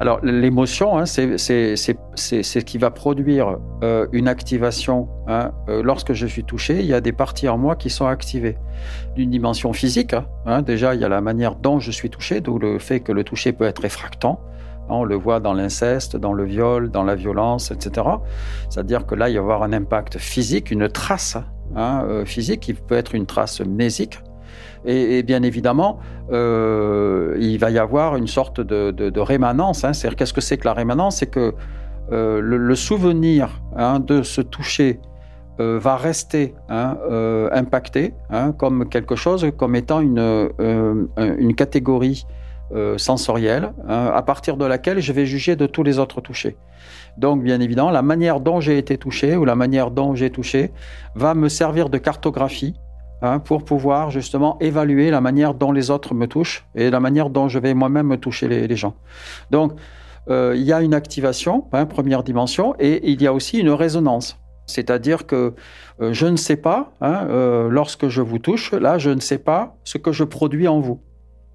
Alors 0.00 0.20
l'émotion, 0.24 0.98
hein, 0.98 1.06
c'est 1.06 1.36
ce 1.36 2.58
qui 2.58 2.78
va 2.78 2.90
produire 2.90 3.58
euh, 3.82 4.06
une 4.12 4.28
activation. 4.28 5.08
Hein. 5.26 5.52
Euh, 5.68 5.82
lorsque 5.82 6.12
je 6.12 6.26
suis 6.26 6.44
touché, 6.44 6.80
il 6.80 6.86
y 6.86 6.94
a 6.94 7.00
des 7.00 7.12
parties 7.12 7.48
en 7.48 7.58
moi 7.58 7.76
qui 7.76 7.90
sont 7.90 8.06
activées. 8.06 8.58
D'une 9.16 9.30
dimension 9.30 9.72
physique, 9.72 10.14
hein, 10.46 10.62
déjà 10.62 10.94
il 10.94 11.00
y 11.00 11.04
a 11.04 11.08
la 11.08 11.20
manière 11.20 11.54
dont 11.56 11.78
je 11.80 11.90
suis 11.92 12.10
touché, 12.10 12.40
d'où 12.40 12.58
le 12.58 12.78
fait 12.78 13.00
que 13.00 13.12
le 13.12 13.24
toucher 13.24 13.52
peut 13.52 13.64
être 13.64 13.84
effractant. 13.84 14.40
On 14.88 15.04
le 15.04 15.16
voit 15.16 15.40
dans 15.40 15.52
l'inceste, 15.52 16.16
dans 16.16 16.32
le 16.32 16.44
viol, 16.44 16.90
dans 16.90 17.04
la 17.04 17.14
violence, 17.14 17.70
etc. 17.70 18.06
C'est-à-dire 18.70 19.06
que 19.06 19.14
là, 19.14 19.28
il 19.28 19.34
va 19.34 19.36
y 19.36 19.38
avoir 19.38 19.62
un 19.62 19.72
impact 19.72 20.18
physique, 20.18 20.70
une 20.70 20.88
trace 20.88 21.36
hein, 21.76 22.04
euh, 22.06 22.24
physique 22.24 22.60
qui 22.60 22.74
peut 22.74 22.96
être 22.96 23.14
une 23.14 23.26
trace 23.26 23.60
mnésique. 23.60 24.18
Et, 24.84 25.22
bien 25.24 25.42
évidemment, 25.42 25.98
euh, 26.30 27.36
il 27.38 27.58
va 27.58 27.70
y 27.70 27.78
avoir 27.78 28.16
une 28.16 28.28
sorte 28.28 28.60
de, 28.60 29.20
rémanence. 29.20 29.84
Hein. 29.84 29.92
C'est-à-dire, 29.92 30.16
qu'est-ce 30.16 30.32
que 30.32 30.40
c'est 30.40 30.56
que 30.56 30.66
la 30.66 30.72
rémanence? 30.72 31.16
C'est 31.16 31.26
que 31.26 31.52
euh, 32.12 32.40
le, 32.40 32.74
souvenir 32.74 33.60
hein, 33.76 34.00
de 34.00 34.22
se 34.22 34.40
toucher 34.40 35.00
va 35.58 35.96
rester 35.96 36.54
impacté 36.68 38.14
comme 38.58 38.88
quelque 38.88 39.16
chose, 39.16 39.44
comme 39.56 39.74
étant 39.74 39.98
une, 39.98 40.52
une 41.16 41.54
catégorie 41.56 42.24
euh, 42.70 42.98
sensorielle, 42.98 43.72
hein, 43.88 44.10
à 44.14 44.20
partir 44.20 44.58
de 44.58 44.66
laquelle 44.66 45.00
je 45.00 45.10
vais 45.14 45.24
juger 45.24 45.56
de 45.56 45.64
tous 45.64 45.82
les 45.82 45.98
autres 45.98 46.20
touchés. 46.20 46.58
Donc, 47.16 47.42
bien 47.42 47.60
évidemment, 47.60 47.90
la 47.90 48.02
manière 48.02 48.40
dont 48.40 48.60
j'ai 48.60 48.76
été 48.76 48.98
touché 48.98 49.36
ou 49.36 49.46
la 49.46 49.54
manière 49.54 49.90
dont 49.90 50.14
j'ai 50.14 50.28
touché 50.28 50.70
va 51.14 51.32
me 51.32 51.48
servir 51.48 51.88
de 51.88 51.96
cartographie 51.96 52.74
hein, 53.22 53.38
pour 53.38 53.64
pouvoir 53.64 54.10
justement 54.10 54.58
évaluer 54.60 55.10
la 55.10 55.22
manière 55.22 55.54
dont 55.54 55.72
les 55.72 55.90
autres 55.90 56.12
me 56.12 56.26
touchent 56.26 56.66
et 56.74 56.90
la 56.90 57.00
manière 57.00 57.30
dont 57.30 57.48
je 57.48 57.58
vais 57.58 57.72
moi-même 57.72 58.08
me 58.08 58.18
toucher 58.18 58.48
les, 58.48 58.76
gens. 58.76 58.96
Donc, 59.50 59.72
euh, 60.28 60.52
il 60.54 60.62
y 60.62 60.72
a 60.74 60.82
une 60.82 60.92
activation, 60.92 61.64
hein, 61.72 61.86
première 61.86 62.22
dimension, 62.22 62.74
et 62.78 63.10
il 63.10 63.22
y 63.22 63.26
a 63.26 63.32
aussi 63.32 63.60
une 63.60 63.70
résonance. 63.70 64.38
C'est-à-dire 64.66 65.26
que 65.26 65.54
euh, 66.02 66.12
je 66.12 66.26
ne 66.26 66.36
sais 66.36 66.56
pas, 66.56 66.92
lorsque 67.00 68.08
je 68.08 68.20
vous 68.20 68.38
touche, 68.38 68.72
là, 68.72 68.98
je 68.98 69.08
ne 69.08 69.20
sais 69.20 69.38
pas 69.38 69.78
ce 69.84 69.96
que 69.96 70.12
je 70.12 70.24
produis 70.24 70.68
en 70.68 70.80
vous. 70.80 71.00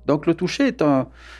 Donc 0.05 0.25
le 0.25 0.33
toucher 0.33 0.75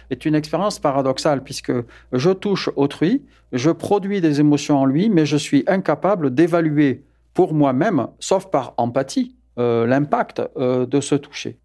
est, 0.10 0.26
une 0.26 0.36
expérience 0.36 0.80
paradoxale 0.80 1.44
puisque 1.44 1.74
je 2.12 2.30
touche 2.30 2.70
autrui, 2.76 3.24
je 3.52 3.70
produis 3.70 4.22
des 4.22 4.40
émotions 4.40 4.80
en 4.80 4.86
lui, 4.86 5.10
mais 5.10 5.26
je 5.26 5.38
suis 5.38 5.64
incapable 5.68 6.34
d'évaluer 6.34 7.04
pour 7.34 7.54
moi-même, 7.54 8.08
sauf 8.20 8.50
par 8.50 8.74
empathie, 8.78 9.36
euh, 9.60 9.86
l'impact 9.86 10.42
euh, 10.58 10.86
de 10.86 11.00
ce 11.02 11.16
toucher. 11.16 11.60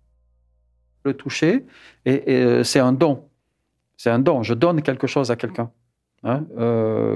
Le 1.05 1.15
toucher, 1.15 1.65
et, 2.05 2.23
euh, 2.29 2.65
c'est 2.65 2.81
un 2.81 2.93
don. 2.93 3.29
C'est 3.97 4.11
un 4.11 4.19
don. 4.19 4.43
Je 4.43 4.55
donne 4.55 4.83
quelque 4.83 5.07
chose 5.07 5.31
à 5.31 5.37
quelqu'un. 5.37 5.71
Hein. 6.25 6.45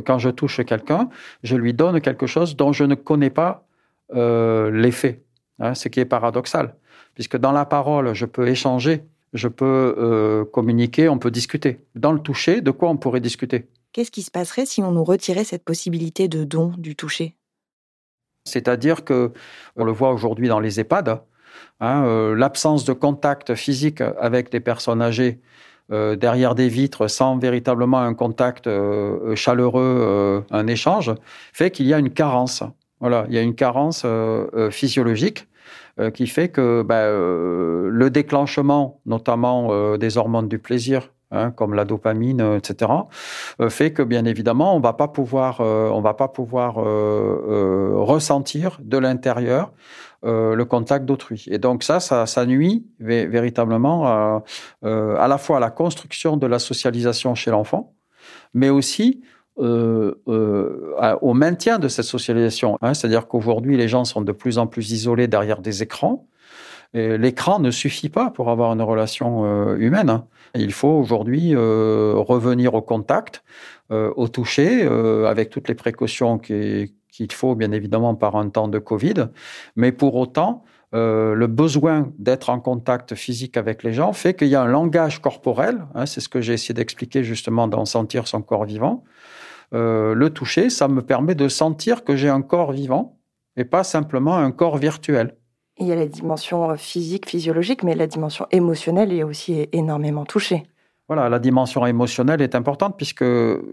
quand 0.06 0.20
je 0.20 0.30
touche 0.30 0.64
quelqu'un, 0.64 1.08
je 1.42 1.56
lui 1.56 1.74
donne 1.74 2.00
quelque 2.00 2.28
chose 2.28 2.54
dont 2.54 2.72
je 2.72 2.84
ne 2.84 2.94
connais 2.94 3.30
pas 3.30 3.66
l'effet, 4.14 5.24
hein, 5.58 5.74
ce 5.74 5.88
qui 5.88 5.98
est 5.98 6.04
paradoxal, 6.04 6.76
puisque 7.14 7.36
dans 7.36 7.50
la 7.50 7.64
parole, 7.64 8.14
je 8.14 8.26
peux 8.26 8.46
échanger, 8.46 9.04
je 9.32 9.48
peux 9.48 10.46
communiquer, 10.52 11.08
on 11.08 11.18
peut 11.18 11.30
discuter. 11.30 11.80
Dans 11.94 12.12
le 12.12 12.20
toucher, 12.20 12.60
de 12.60 12.70
quoi 12.70 12.88
on 12.90 12.96
pourrait 12.96 13.20
discuter? 13.20 13.68
Qu'est-ce 13.92 14.10
qui 14.10 14.22
se 14.22 14.30
passerait 14.30 14.66
si 14.66 14.82
on 14.82 14.92
nous 14.92 15.04
retirait 15.04 15.44
cette 15.44 15.64
possibilité 15.64 16.28
de 16.28 16.44
don 16.44 16.72
du 16.78 16.96
toucher? 16.96 17.36
C'est-à-dire 18.44 19.04
que, 19.04 19.32
on 19.76 19.84
le 19.84 19.92
voit 19.92 20.12
aujourd'hui 20.12 20.48
dans 20.48 20.60
les 20.60 20.80
EHPAD, 20.80 21.22
Hein, 21.80 22.04
euh, 22.04 22.34
l'absence 22.36 22.84
de 22.84 22.92
contact 22.92 23.54
physique 23.54 24.00
avec 24.00 24.50
des 24.50 24.60
personnes 24.60 25.02
âgées 25.02 25.40
euh, 25.90 26.16
derrière 26.16 26.54
des 26.54 26.68
vitres 26.68 27.08
sans 27.08 27.36
véritablement 27.38 28.00
un 28.00 28.14
contact 28.14 28.66
euh, 28.66 29.34
chaleureux, 29.34 30.44
un 30.50 30.66
échange, 30.66 31.12
fait 31.52 31.70
qu'il 31.70 31.86
y 31.86 31.94
a 31.94 31.98
une 31.98 32.10
carence. 32.10 32.62
Voilà, 33.00 33.26
il 33.28 33.34
y 33.34 33.38
a 33.38 33.42
une 33.42 33.56
carence 33.56 34.06
physiologique 34.70 35.48
qui 36.10 36.26
fait 36.26 36.48
que 36.48 36.82
ben, 36.82 37.08
le 37.90 38.10
déclenchement, 38.10 39.00
notamment 39.06 39.96
des 39.96 40.18
hormones 40.18 40.48
du 40.48 40.58
plaisir, 40.58 41.10
Hein, 41.34 41.50
comme 41.50 41.72
la 41.72 41.86
dopamine, 41.86 42.58
etc., 42.58 42.92
fait 43.70 43.94
que 43.94 44.02
bien 44.02 44.26
évidemment, 44.26 44.76
on 44.76 44.80
va 44.80 44.92
pas 44.92 45.08
pouvoir, 45.08 45.60
on 45.60 46.02
va 46.02 46.12
pas 46.12 46.28
pouvoir 46.28 46.74
ressentir 46.74 48.78
de 48.82 48.98
l'intérieur 48.98 49.72
euh, 50.24 50.54
le 50.54 50.64
contact 50.64 51.04
d'autrui. 51.04 51.46
Et 51.48 51.58
donc 51.58 51.82
ça, 51.82 51.98
ça, 51.98 52.46
nuit 52.46 52.86
véritablement 53.00 54.40
euh, 54.84 55.16
à 55.16 55.26
la 55.26 55.36
fois 55.36 55.56
à 55.56 55.60
la 55.60 55.70
construction 55.70 56.36
de 56.36 56.46
la 56.46 56.60
socialisation 56.60 57.34
chez 57.34 57.50
l'enfant, 57.50 57.92
mais 58.54 58.70
aussi 58.70 59.20
euh, 59.58 60.14
au 61.20 61.34
maintien 61.34 61.78
de 61.78 61.88
cette 61.88 62.04
socialisation. 62.04 62.78
Hein. 62.80 62.94
C'est-à-dire 62.94 63.26
qu'aujourd'hui, 63.28 63.76
les 63.76 63.88
gens 63.88 64.04
sont 64.04 64.22
de 64.22 64.32
plus 64.32 64.58
en 64.58 64.66
plus 64.66 64.92
isolés 64.92 65.28
derrière 65.28 65.60
des 65.60 65.82
écrans. 65.82 66.26
L'écran 66.94 67.58
ne 67.58 67.70
suffit 67.70 68.10
pas 68.10 68.28
pour 68.28 68.50
avoir 68.50 68.70
une 68.74 68.82
relation 68.82 69.74
humaine. 69.76 70.10
Hein. 70.10 70.26
Il 70.54 70.74
faut 70.74 70.90
aujourd'hui 70.90 71.56
revenir 71.56 72.74
au 72.74 72.82
contact, 72.82 73.42
au 73.88 74.28
toucher, 74.28 74.86
avec 75.26 75.48
toutes 75.48 75.68
les 75.68 75.74
précautions 75.74 76.38
qui, 76.38 76.92
qu'il 77.12 77.30
faut 77.32 77.54
bien 77.54 77.72
évidemment 77.72 78.14
par 78.14 78.36
un 78.36 78.48
temps 78.48 78.68
de 78.68 78.78
Covid, 78.78 79.28
mais 79.76 79.92
pour 79.92 80.16
autant, 80.16 80.64
euh, 80.94 81.34
le 81.34 81.46
besoin 81.46 82.12
d'être 82.18 82.50
en 82.50 82.60
contact 82.60 83.14
physique 83.14 83.56
avec 83.56 83.82
les 83.82 83.94
gens 83.94 84.12
fait 84.12 84.34
qu'il 84.34 84.48
y 84.48 84.54
a 84.54 84.62
un 84.62 84.66
langage 84.66 85.20
corporel, 85.20 85.86
hein, 85.94 86.04
c'est 86.04 86.20
ce 86.20 86.28
que 86.28 86.40
j'ai 86.40 86.54
essayé 86.54 86.74
d'expliquer 86.74 87.24
justement 87.24 87.66
dans 87.66 87.84
Sentir 87.84 88.26
son 88.26 88.42
corps 88.42 88.64
vivant. 88.64 89.04
Euh, 89.74 90.14
le 90.14 90.30
toucher, 90.30 90.70
ça 90.70 90.88
me 90.88 91.02
permet 91.02 91.34
de 91.34 91.48
sentir 91.48 92.04
que 92.04 92.16
j'ai 92.16 92.28
un 92.28 92.42
corps 92.42 92.72
vivant 92.72 93.18
et 93.56 93.64
pas 93.64 93.84
simplement 93.84 94.36
un 94.36 94.50
corps 94.50 94.76
virtuel. 94.76 95.36
Il 95.78 95.86
y 95.86 95.92
a 95.92 95.96
la 95.96 96.06
dimension 96.06 96.70
euh, 96.70 96.76
physique, 96.76 97.28
physiologique, 97.28 97.82
mais 97.82 97.94
la 97.94 98.06
dimension 98.06 98.46
émotionnelle 98.50 99.12
est 99.12 99.22
aussi 99.22 99.68
énormément 99.72 100.24
touchée. 100.24 100.64
Voilà, 101.08 101.28
la 101.28 101.38
dimension 101.38 101.84
émotionnelle 101.84 102.40
est 102.40 102.54
importante 102.54 102.96
puisque 102.96 103.24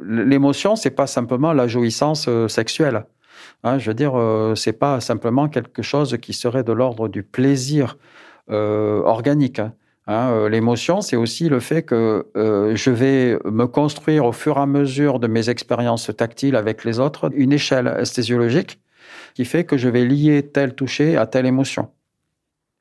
l'émotion, 0.03 0.75
c'est 0.75 0.89
pas 0.91 1.07
simplement 1.07 1.53
la 1.53 1.67
jouissance 1.67 2.29
sexuelle. 2.47 3.05
Hein, 3.63 3.77
je 3.77 3.89
veux 3.89 3.93
dire, 3.93 4.13
euh, 4.15 4.55
c'est 4.55 4.73
pas 4.73 4.99
simplement 4.99 5.49
quelque 5.49 5.81
chose 5.81 6.17
qui 6.21 6.33
serait 6.33 6.63
de 6.63 6.71
l'ordre 6.71 7.07
du 7.07 7.23
plaisir 7.23 7.97
euh, 8.49 9.01
organique. 9.03 9.59
Hein. 9.59 9.73
Hein, 10.09 10.31
euh, 10.31 10.49
l'émotion, 10.49 11.01
c'est 11.01 11.15
aussi 11.15 11.49
le 11.49 11.59
fait 11.59 11.83
que 11.83 12.25
je 12.33 12.89
vais 12.89 13.37
me 13.45 13.67
construire 13.67 14.25
au 14.25 14.31
fur 14.31 14.57
et 14.57 14.61
à 14.61 14.65
mesure 14.65 15.19
de 15.19 15.27
mes 15.27 15.51
expériences 15.51 16.09
tactiles 16.17 16.55
avec 16.55 16.83
les 16.83 16.99
autres 16.99 17.29
une 17.35 17.53
échelle 17.53 17.95
esthésiologique 17.99 18.81
qui 19.35 19.45
fait 19.45 19.65
que 19.65 19.77
je 19.77 19.87
vais 19.87 20.05
lier 20.05 20.41
tel 20.41 20.73
toucher 20.73 21.15
à 21.15 21.27
telle 21.27 21.45
émotion. 21.45 21.89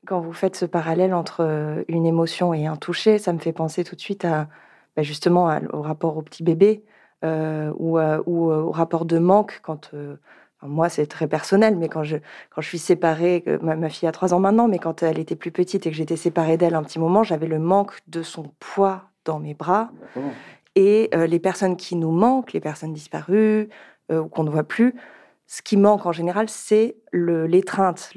Quand 0.07 0.21
vous 0.21 0.33
faites 0.33 0.55
ce 0.55 0.65
parallèle 0.65 1.13
entre 1.13 1.83
une 1.87 2.07
émotion 2.07 2.51
et 2.55 2.65
un 2.65 2.77
toucher, 2.77 3.19
ça 3.19 3.31
me 3.31 3.37
fait 3.37 3.53
penser 3.53 3.83
tout 3.83 3.95
de 3.95 4.01
suite 4.01 4.25
à 4.25 4.47
bah, 4.95 5.03
justement 5.03 5.55
au 5.71 5.83
rapport 5.83 6.17
au 6.17 6.23
petit 6.23 6.41
bébé 6.41 6.83
ou, 7.23 7.99
ou, 7.99 8.51
au 8.51 8.71
rapport 8.71 9.05
de 9.05 9.19
manque 9.19 9.59
quand 9.61 9.91
moi, 10.61 10.89
c'est 10.89 11.05
très 11.05 11.27
personnel, 11.27 11.77
mais 11.77 11.87
quand 11.87 12.03
je, 12.03 12.17
quand 12.49 12.61
je 12.61 12.67
suis 12.67 12.79
séparée, 12.79 13.43
ma, 13.61 13.89
fille 13.89 14.09
a 14.09 14.11
trois 14.11 14.33
ans 14.33 14.39
maintenant, 14.39 14.67
mais 14.67 14.79
quand 14.79 15.03
elle 15.03 15.17
était 15.17 15.35
plus 15.35 15.51
petite 15.51 15.87
et 15.87 15.89
que 15.89 15.95
j'étais 15.95 16.17
séparée 16.17 16.57
d'elle 16.57 16.75
un 16.75 16.83
petit 16.83 16.99
moment, 16.99 17.23
j'avais 17.23 17.47
le 17.47 17.59
manque 17.59 17.93
de 18.07 18.21
son 18.23 18.51
poids 18.59 19.03
dans 19.23 19.39
mes 19.39 19.53
bras. 19.53 19.91
Et 20.75 21.09
euh, 21.13 21.27
les 21.27 21.39
personnes 21.39 21.77
qui 21.77 21.95
nous 21.95 22.11
manquent, 22.11 22.53
les 22.53 22.59
personnes 22.59 22.93
disparues 22.93 23.69
euh, 24.11 24.19
ou 24.19 24.27
qu'on 24.27 24.43
ne 24.43 24.49
voit 24.49 24.63
plus, 24.63 24.95
ce 25.47 25.61
qui 25.61 25.77
manque 25.77 26.05
en 26.05 26.11
général, 26.11 26.47
c'est 26.49 26.95
l'étreinte, 27.11 28.13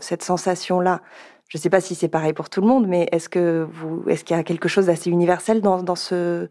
cette 0.00 0.22
sensation-là. 0.22 1.00
Je 1.48 1.58
ne 1.58 1.60
sais 1.60 1.70
pas 1.70 1.80
si 1.80 1.94
c'est 1.94 2.08
pareil 2.08 2.32
pour 2.32 2.48
tout 2.48 2.60
le 2.60 2.66
monde, 2.66 2.88
mais 2.88 3.08
est-ce 3.12 3.28
que 3.28 3.68
vous, 3.70 4.02
est-ce 4.08 4.24
qu'il 4.24 4.36
y 4.36 4.40
a 4.40 4.42
quelque 4.42 4.68
chose 4.68 4.86
d'assez 4.86 5.10
universel 5.10 5.60
dans, 5.60 5.82
dans 5.82 5.94
ce, 5.94 6.48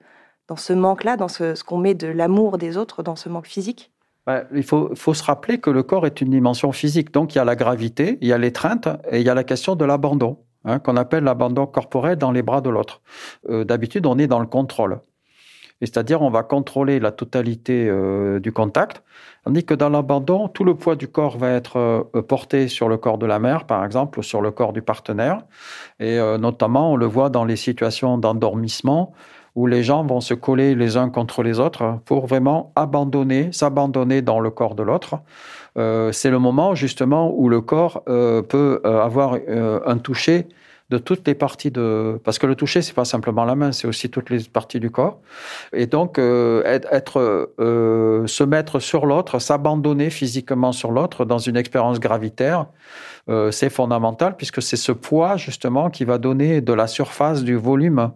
dans 0.47 0.55
ce 0.55 0.71
manque-là, 0.71 1.17
dans 1.17 1.27
ce, 1.27 1.55
ce 1.55 1.63
qu'on 1.63 1.77
met 1.77 1.95
de 1.95 2.07
l'amour 2.07 2.57
des 2.57 2.77
autres, 2.77 3.03
dans 3.03 3.15
ce 3.15 3.27
manque 3.27 3.47
physique? 3.47 3.91
Il 4.53 4.63
faut, 4.63 4.93
se 4.95 5.23
rappeler 5.23 5.59
que 5.59 5.69
le 5.69 5.83
corps 5.83 6.05
est 6.05 6.21
une 6.21 6.29
dimension 6.29 6.71
physique. 6.71 7.13
Donc, 7.13 7.35
il 7.35 7.37
y 7.37 7.41
a 7.41 7.45
la 7.45 7.55
gravité, 7.55 8.17
il 8.21 8.27
y 8.27 8.33
a 8.33 8.37
l'étreinte 8.37 8.87
et 9.11 9.19
il 9.19 9.25
y 9.25 9.29
a 9.29 9.33
la 9.33 9.43
question 9.43 9.75
de 9.75 9.85
l'abandon, 9.85 10.37
hein, 10.65 10.79
qu'on 10.79 10.97
appelle 10.97 11.23
l'abandon 11.23 11.65
corporel 11.65 12.17
dans 12.17 12.31
les 12.31 12.41
bras 12.41 12.61
de 12.61 12.69
l'autre. 12.69 13.01
Euh, 13.49 13.63
d'habitude, 13.63 14.05
on 14.05 14.17
est 14.17 14.27
dans 14.27 14.39
le 14.39 14.47
contrôle. 14.47 14.99
C'est-à-dire, 15.81 16.21
on 16.21 16.29
va 16.29 16.43
contrôler 16.43 16.99
la 16.99 17.13
totalité 17.13 17.87
euh, 17.87 18.41
du 18.41 18.51
contact, 18.51 19.01
tandis 19.45 19.63
que 19.63 19.73
dans 19.73 19.87
l'abandon, 19.87 20.49
tout 20.49 20.65
le 20.65 20.75
poids 20.75 20.97
du 20.97 21.07
corps 21.07 21.37
va 21.37 21.51
être 21.51 21.77
euh, 21.77 22.21
porté 22.21 22.67
sur 22.67 22.89
le 22.89 22.97
corps 22.97 23.17
de 23.17 23.25
la 23.25 23.39
mère, 23.39 23.65
par 23.65 23.85
exemple, 23.85 24.19
ou 24.19 24.23
sur 24.23 24.41
le 24.41 24.51
corps 24.51 24.73
du 24.73 24.81
partenaire. 24.81 25.43
Et 26.01 26.17
notamment, 26.37 26.93
on 26.93 26.95
le 26.97 27.05
voit 27.05 27.29
dans 27.29 27.45
les 27.45 27.55
situations 27.55 28.17
d'endormissement 28.17 29.13
où 29.59 29.67
les 29.67 29.83
gens 29.83 30.05
vont 30.05 30.21
se 30.21 30.33
coller 30.33 30.73
les 30.73 30.95
uns 30.95 31.09
contre 31.09 31.43
les 31.43 31.59
autres 31.59 31.99
pour 32.05 32.27
vraiment 32.27 32.71
abandonner, 32.77 33.51
s'abandonner 33.51 34.21
dans 34.21 34.39
le 34.39 34.49
corps 34.49 34.73
de 34.73 34.83
l'autre. 34.83 35.19
Euh, 35.77 36.13
c'est 36.13 36.29
le 36.29 36.39
moment 36.39 36.75
justement 36.75 37.33
où 37.35 37.49
le 37.49 37.59
corps 37.59 38.01
euh, 38.07 38.41
peut 38.41 38.79
euh, 38.85 39.03
avoir 39.03 39.37
un 39.85 39.97
toucher 39.97 40.47
de 40.89 40.97
toutes 40.97 41.27
les 41.27 41.35
parties 41.35 41.71
de 41.71 42.19
parce 42.23 42.39
que 42.39 42.47
le 42.47 42.55
toucher 42.55 42.81
c'est 42.81 42.93
pas 42.93 43.05
simplement 43.05 43.45
la 43.45 43.55
main 43.55 43.71
c'est 43.71 43.87
aussi 43.87 44.09
toutes 44.09 44.29
les 44.29 44.39
parties 44.43 44.79
du 44.79 44.89
corps 44.89 45.19
et 45.73 45.85
donc 45.85 46.17
être, 46.17 47.51
se 47.59 48.43
mettre 48.43 48.79
sur 48.79 49.05
l'autre 49.05 49.39
s'abandonner 49.39 50.09
physiquement 50.09 50.71
sur 50.71 50.91
l'autre 50.91 51.25
dans 51.25 51.37
une 51.37 51.57
expérience 51.57 51.99
gravitaire 51.99 52.67
euh, 53.29 53.51
c'est 53.51 53.69
fondamental 53.69 54.35
puisque 54.35 54.61
c'est 54.61 54.75
ce 54.75 54.91
poids 54.91 55.37
justement 55.37 55.89
qui 55.89 56.03
va 56.03 56.17
donner 56.17 56.61
de 56.61 56.73
la 56.73 56.87
surface, 56.87 57.43
du 57.43 57.55
volume 57.55 58.11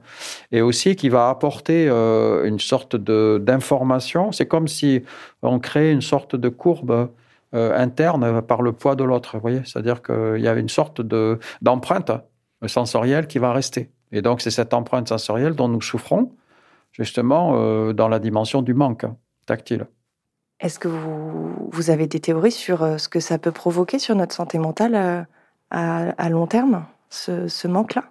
et 0.52 0.62
aussi 0.62 0.96
qui 0.96 1.10
va 1.10 1.30
apporter 1.30 1.88
euh, 1.88 2.46
une 2.46 2.60
sorte 2.60 2.96
d'information. 2.96 4.32
C'est 4.32 4.48
comme 4.48 4.68
si 4.68 5.04
on 5.44 5.60
crée 5.60 5.92
une 5.92 6.02
sorte 6.02 6.36
de 6.36 6.50
courbe 6.50 7.10
euh, 7.54 7.78
interne 7.78 8.42
par 8.42 8.64
le 8.64 8.72
poids 8.72 8.96
de 8.96 9.04
l'autre. 9.04 9.36
Vous 9.36 9.42
voyez, 9.42 9.62
c'est-à-dire 9.66 10.02
qu'il 10.02 10.40
y 10.40 10.48
a 10.48 10.54
une 10.54 10.70
sorte 10.70 11.02
d'empreinte 11.62 12.12
sensorielle 12.68 13.28
qui 13.28 13.40
va 13.40 13.54
rester. 13.54 13.90
Et 14.12 14.22
donc 14.22 14.42
c'est 14.42 14.52
cette 14.52 14.74
empreinte 14.74 15.10
sensorielle 15.10 15.56
dont 15.56 15.68
nous 15.68 15.82
souffrons 15.82 16.32
justement 16.92 17.94
dans 17.94 18.08
la 18.08 18.20
dimension 18.20 18.62
du 18.62 18.74
manque 18.76 19.06
tactile. 19.46 19.88
Est-ce 20.64 20.80
que 20.80 20.88
vous, 20.88 21.90
avez 21.90 22.08
des 22.08 22.22
théories 22.22 22.52
sur 22.52 22.84
euh, 22.84 22.98
ce 22.98 23.10
que 23.10 23.20
ça 23.20 23.38
peut 23.38 23.52
provoquer 23.52 24.00
sur 24.00 24.16
notre 24.16 24.34
santé 24.34 24.58
mentale 24.58 24.96
euh, 24.96 25.22
à, 25.72 26.30
long 26.30 26.48
terme, 26.48 26.86
ce, 27.10 27.68
manque-là? 27.68 28.06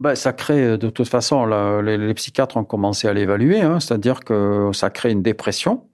Ben, 0.00 0.16
ça 0.16 0.32
crée, 0.32 0.64
euh, 0.64 0.78
de 0.78 0.90
toute 0.90 1.08
façon, 1.08 1.46
les, 1.80 2.14
psychiatres 2.14 2.56
ont 2.56 2.64
commencé 2.64 3.06
à 3.06 3.12
l'évaluer, 3.12 3.60
hein, 3.60 3.78
c'est-à-dire 3.78 4.24
que 4.24 4.70
ça 4.72 4.90
crée 4.90 5.12
une 5.12 5.22
dépression, 5.22 5.84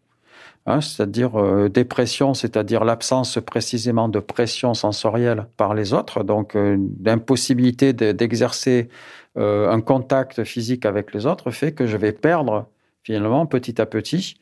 hein, 0.66 0.81
c'est-à-dire 0.81 1.71
dépression, 1.71 2.35
c'est-à-dire 2.35 2.85
l'absence 2.85 3.38
précisément 3.45 4.09
de 4.09 4.19
pression 4.21 4.75
sensorielle 4.75 5.47
par 5.57 5.75
les 5.75 5.92
autres, 5.92 6.25
donc 6.25 6.57
l'impossibilité 7.04 7.92
d'exercer 7.92 8.88
un 9.37 9.81
contact 9.81 10.45
physique 10.45 10.85
avec 10.87 11.14
les 11.14 11.26
autres 11.26 11.50
fait 11.50 11.73
que 11.73 11.87
je 11.87 11.97
vais 11.97 12.12
perdre 12.12 12.66
finalement 13.02 13.47
petit 13.47 13.81
à 13.81 13.87
petit 13.87 14.37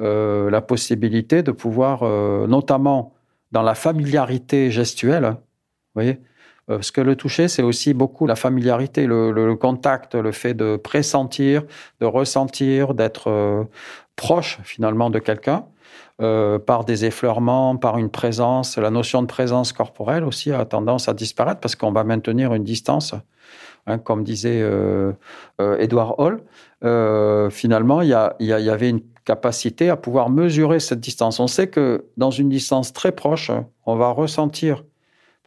euh, 0.00 0.50
la 0.50 0.60
possibilité 0.60 1.44
de 1.44 1.52
pouvoir, 1.52 2.02
euh, 2.02 2.48
notamment 2.48 3.14
dans 3.52 3.62
la 3.62 3.76
familiarité 3.76 4.72
gestuelle, 4.72 5.24
vous 5.24 5.36
voyez, 5.94 6.18
euh, 6.68 6.76
parce 6.76 6.90
que 6.90 7.00
le 7.00 7.14
toucher, 7.14 7.46
c'est 7.46 7.62
aussi 7.62 7.94
beaucoup 7.94 8.26
la 8.26 8.34
familiarité, 8.34 9.06
le, 9.06 9.54
contact, 9.54 10.16
le 10.16 10.32
fait 10.32 10.54
de 10.54 10.76
pressentir, 10.76 11.62
de 12.00 12.06
ressentir, 12.06 12.94
d'être 12.94 13.68
proche 14.16 14.58
finalement 14.64 15.10
de 15.10 15.18
quelqu'un. 15.18 15.66
par 16.18 16.84
des 16.84 17.04
effleurements, 17.04 17.76
par 17.76 17.98
une 17.98 18.10
présence. 18.10 18.78
La 18.78 18.90
notion 18.90 19.22
de 19.22 19.26
présence 19.26 19.72
corporelle 19.72 20.24
aussi 20.24 20.52
a 20.52 20.64
tendance 20.64 21.08
à 21.08 21.14
disparaître 21.14 21.60
parce 21.60 21.76
qu'on 21.76 21.92
va 21.92 22.04
maintenir 22.04 22.54
une 22.54 22.64
distance. 22.64 23.14
Hein, 23.86 23.98
comme 23.98 24.22
disait 24.24 24.62
Edouard 25.58 26.18
Hall, 26.18 26.42
finalement, 27.50 28.00
il 28.02 28.08
y, 28.08 28.70
avait 28.70 28.90
une 28.90 29.02
capacité 29.24 29.90
à 29.90 29.96
pouvoir 29.96 30.30
mesurer 30.30 30.80
cette 30.80 31.00
distance. 31.00 31.40
On 31.40 31.46
sait 31.46 31.68
que 31.68 32.06
dans 32.16 32.30
une 32.30 32.48
distance 32.48 32.92
très 32.92 33.12
proche, 33.12 33.50
on 33.86 33.96
va 33.96 34.10
ressentir 34.10 34.84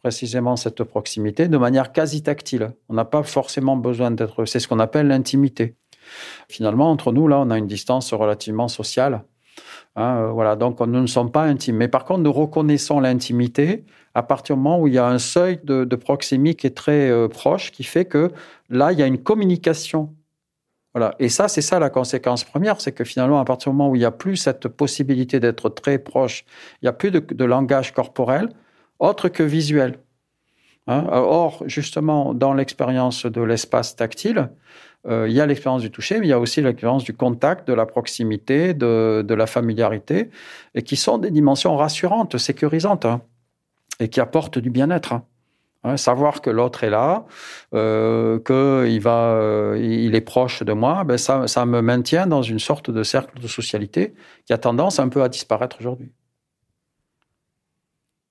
précisément 0.01 0.55
cette 0.55 0.83
proximité 0.83 1.47
de 1.47 1.57
manière 1.57 1.91
quasi 1.91 2.23
tactile. 2.23 2.71
On 2.89 2.93
n'a 2.93 3.05
pas 3.05 3.23
forcément 3.23 3.77
besoin 3.77 4.11
d'être. 4.11 4.45
C'est 4.45 4.59
ce 4.59 4.67
qu'on 4.67 4.79
appelle 4.79 5.07
l'intimité. 5.07 5.75
Finalement, 6.49 6.91
entre 6.91 7.11
nous, 7.11 7.27
là, 7.27 7.39
on 7.39 7.49
a 7.49 7.57
une 7.57 7.67
distance 7.67 8.13
relativement 8.13 8.67
sociale. 8.67 9.23
Hein, 9.95 10.17
euh, 10.17 10.31
voilà, 10.31 10.55
donc 10.55 10.79
nous 10.79 11.01
ne 11.01 11.07
sommes 11.07 11.31
pas 11.31 11.43
intimes. 11.43 11.77
Mais 11.77 11.87
par 11.87 12.05
contre, 12.05 12.21
nous 12.21 12.31
reconnaissons 12.31 12.99
l'intimité 12.99 13.83
à 14.13 14.23
partir 14.23 14.55
du 14.55 14.61
moment 14.61 14.79
où 14.79 14.87
il 14.87 14.93
y 14.93 14.99
a 14.99 15.07
un 15.07 15.19
seuil 15.19 15.59
de, 15.63 15.83
proximité 15.95 16.55
qui 16.55 16.67
est 16.67 16.75
très 16.75 17.09
euh, 17.09 17.27
proche, 17.27 17.71
qui 17.71 17.83
fait 17.83 18.05
que 18.05 18.31
là, 18.69 18.91
il 18.91 18.99
y 18.99 19.03
a 19.03 19.07
une 19.07 19.17
communication. 19.17 20.13
Voilà. 20.93 21.15
Et 21.19 21.29
ça, 21.29 21.47
c'est 21.47 21.61
ça 21.61 21.79
la 21.79 21.89
conséquence 21.89 22.43
première, 22.43 22.81
c'est 22.81 22.91
que 22.91 23.03
finalement, 23.03 23.39
à 23.39 23.45
partir 23.45 23.71
du 23.71 23.77
moment 23.77 23.91
où 23.91 23.95
il 23.95 23.99
n'y 23.99 24.05
a 24.05 24.11
plus 24.11 24.37
cette 24.37 24.67
possibilité 24.67 25.39
d'être 25.39 25.69
très 25.69 25.99
proche, 25.99 26.45
il 26.81 26.85
n'y 26.85 26.89
a 26.89 26.93
plus 26.93 27.11
de, 27.11 27.45
langage 27.45 27.93
corporel, 27.93 28.49
autre 28.99 29.29
que 29.29 29.43
visuel. 29.43 29.99
Hein. 30.87 31.05
Or, 31.11 31.63
justement, 31.67 32.33
dans 32.33 32.53
l'expérience 32.53 33.25
de 33.25 33.41
l'espace 33.41 33.95
tactile, 33.95 34.49
il 35.07 35.31
y 35.31 35.39
a 35.39 35.45
l'expérience 35.45 35.81
du 35.81 35.91
toucher, 35.91 36.19
mais 36.19 36.27
il 36.27 36.29
y 36.29 36.33
a 36.33 36.39
aussi 36.39 36.61
l'expérience 36.61 37.03
du 37.03 37.13
contact, 37.13 37.67
de 37.67 37.73
la 37.73 37.85
proximité, 37.85 38.73
de, 38.73 39.33
la 39.33 39.47
familiarité, 39.47 40.29
et 40.75 40.83
qui 40.83 40.95
sont 40.95 41.17
des 41.17 41.31
dimensions 41.31 41.77
rassurantes, 41.77 42.37
sécurisantes, 42.37 43.05
hein, 43.05 43.21
et 43.99 44.09
qui 44.09 44.19
apportent 44.19 44.59
du 44.59 44.69
bien-être. 44.69 45.13
Hein. 45.83 45.95
savoir 45.95 46.41
que 46.41 46.49
l'autre 46.49 46.83
est 46.83 46.89
là, 46.89 47.25
euh, 47.73 48.39
qu'il 48.39 49.01
euh, 49.05 49.77
il 49.79 50.15
est 50.15 50.21
proche 50.21 50.63
de 50.63 50.73
moi, 50.73 51.03
ben 51.05 51.17
ça, 51.17 51.47
ça 51.47 51.65
me 51.65 51.81
maintient 51.81 52.27
dans 52.27 52.41
une 52.41 52.59
sorte 52.59 52.91
de 52.91 53.03
cercle 53.03 53.39
de 53.39 53.47
socialité 53.47 54.13
qui 54.45 54.53
a 54.53 54.57
tendance 54.57 54.99
un 54.99 55.07
peu 55.07 55.23
à 55.23 55.29
disparaître 55.29 55.77
aujourd'hui. 55.79 56.11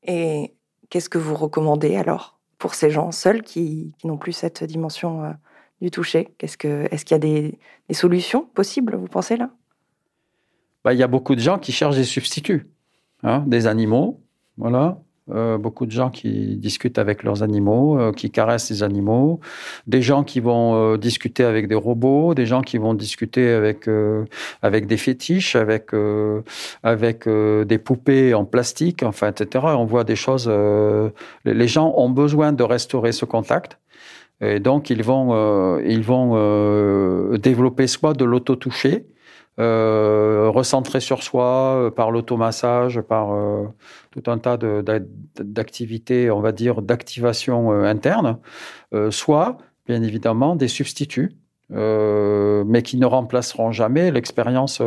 Et 0.03 0.55
qu'est-ce 0.91 1.09
que 1.09 1.19
vous 1.19 1.35
recommandez 1.35 1.97
alors 1.97 2.39
pour 2.59 2.75
ces 2.75 2.91
gens 2.91 3.11
seuls 3.13 3.43
qui, 3.43 3.95
qui 3.99 4.07
n'ont 4.07 4.19
plus 4.19 4.33
cette 4.33 4.65
dimension 4.65 5.35
du 5.81 5.91
toucher 5.91 6.29
Est-ce 6.41 6.57
qu'il 6.57 6.89
y 7.11 7.15
a 7.15 7.19
des, 7.19 7.59
solutions 7.93 8.43
possibles, 8.55 8.97
vous 8.97 9.09
pensez 9.09 9.37
là? 9.37 9.51
Bah, 10.85 10.95
Il 10.95 10.99
y 10.99 11.03
a 11.03 11.09
beaucoup 11.09 11.35
de 11.35 11.41
gens 11.41 11.59
qui 11.59 11.73
cherchent 11.73 11.97
des 11.97 12.05
substituts, 12.05 12.67
hein, 13.23 13.45
des 13.47 13.67
animaux, 13.67 14.21
voilà. 14.57 14.99
Euh, 15.29 15.59
beaucoup 15.59 15.87
de 15.87 15.91
gens 15.91 16.09
qui 16.09 16.57
discutent 16.57 16.99
avec 16.99 17.25
leurs 17.25 17.43
animaux, 17.43 17.99
euh, 17.99 18.13
qui 18.13 18.31
caressent 18.31 18.71
les 18.71 18.85
animaux, 18.85 19.41
des 19.89 20.01
gens 20.01 20.23
qui 20.23 20.39
vont 20.39 20.77
euh, 20.77 20.99
discuter 20.99 21.43
avec 21.43 21.67
des 21.67 21.75
robots, 21.75 22.33
des 22.35 22.47
gens 22.47 22.63
qui 22.63 22.79
vont 22.79 22.95
discuter 22.95 23.51
avec 23.51 23.89
avec 24.63 24.87
des 24.87 24.97
fétiches, 24.97 25.57
avec 25.57 25.91
avec 26.83 27.29
des 27.29 27.79
poupées 27.79 28.35
en 28.35 28.45
plastique, 28.45 29.03
enfin 29.03 29.29
etc. 29.29 29.65
On 29.77 29.85
voit 29.85 30.05
des 30.05 30.17
choses. 30.17 30.49
les 31.45 31.69
gens 31.69 31.93
ont 31.97 32.11
besoin 32.11 32.53
de 32.53 32.63
restaurer 32.63 33.13
ce 33.13 33.25
contact. 33.25 33.79
Et 34.41 34.61
donc, 34.61 34.91
ils 34.91 35.03
vont, 35.03 35.31
euh, 35.33 35.83
ils 35.85 36.03
vont 36.03 36.33
euh, 36.35 37.39
développer 37.39 37.87
soit 37.87 38.13
de 38.13 38.25
l'auto-toucher, 38.25 39.07
euh, 39.59 40.51
recentrer 40.51 41.01
sur 41.01 41.23
soi 41.23 41.77
euh, 41.77 41.91
par 41.91 42.11
l'automassage, 42.11 43.01
par 43.01 43.33
euh, 43.33 43.65
tout 44.11 44.31
un 44.31 44.37
tas 44.37 44.59
d'activités, 45.41 46.31
on 46.31 46.41
va 46.41 46.53
dire, 46.53 46.83
d'activation 46.83 47.71
interne, 47.71 48.39
soit, 49.11 49.57
bien 49.87 50.03
évidemment, 50.03 50.57
des 50.57 50.69
substituts, 50.69 51.37
mais 51.71 52.83
qui 52.83 52.97
ne 52.97 53.07
remplaceront 53.07 53.73
jamais 53.73 54.11
l'expérience 54.11 54.81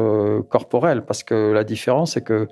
corporelle, 0.49 1.05
parce 1.05 1.23
que 1.23 1.51
la 1.51 1.63
différence, 1.63 2.13
c'est 2.13 2.23
que 2.23 2.47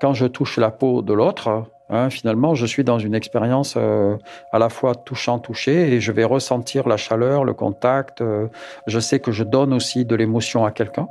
quand 0.00 0.14
je 0.14 0.26
touche 0.26 0.56
la 0.58 0.70
peau 0.70 1.02
de 1.02 1.12
l'autre, 1.12 1.64
Hein, 1.90 2.10
finalement, 2.10 2.54
je 2.54 2.66
suis 2.66 2.84
dans 2.84 2.98
une 2.98 3.14
expérience 3.14 3.74
euh, 3.76 4.16
à 4.52 4.58
la 4.58 4.68
fois 4.68 4.94
touchant-touché 4.94 5.94
et 5.94 6.00
je 6.00 6.12
vais 6.12 6.24
ressentir 6.24 6.86
la 6.86 6.98
chaleur, 6.98 7.44
le 7.44 7.54
contact. 7.54 8.20
Euh, 8.20 8.48
je 8.86 9.00
sais 9.00 9.20
que 9.20 9.32
je 9.32 9.42
donne 9.42 9.72
aussi 9.72 10.04
de 10.04 10.14
l'émotion 10.14 10.66
à 10.66 10.70
quelqu'un. 10.70 11.08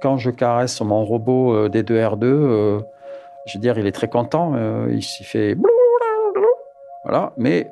Quand 0.00 0.16
je 0.18 0.30
caresse 0.30 0.80
mon 0.80 1.04
robot 1.04 1.54
euh, 1.54 1.68
D2R2, 1.68 2.82
je 3.46 3.54
veux 3.54 3.60
dire, 3.60 3.78
il 3.78 3.86
est 3.86 3.92
très 3.92 4.08
content. 4.08 4.54
il 4.88 5.02
s'y 5.02 5.24
fait... 5.24 5.56
Voilà, 7.04 7.32
mais 7.36 7.68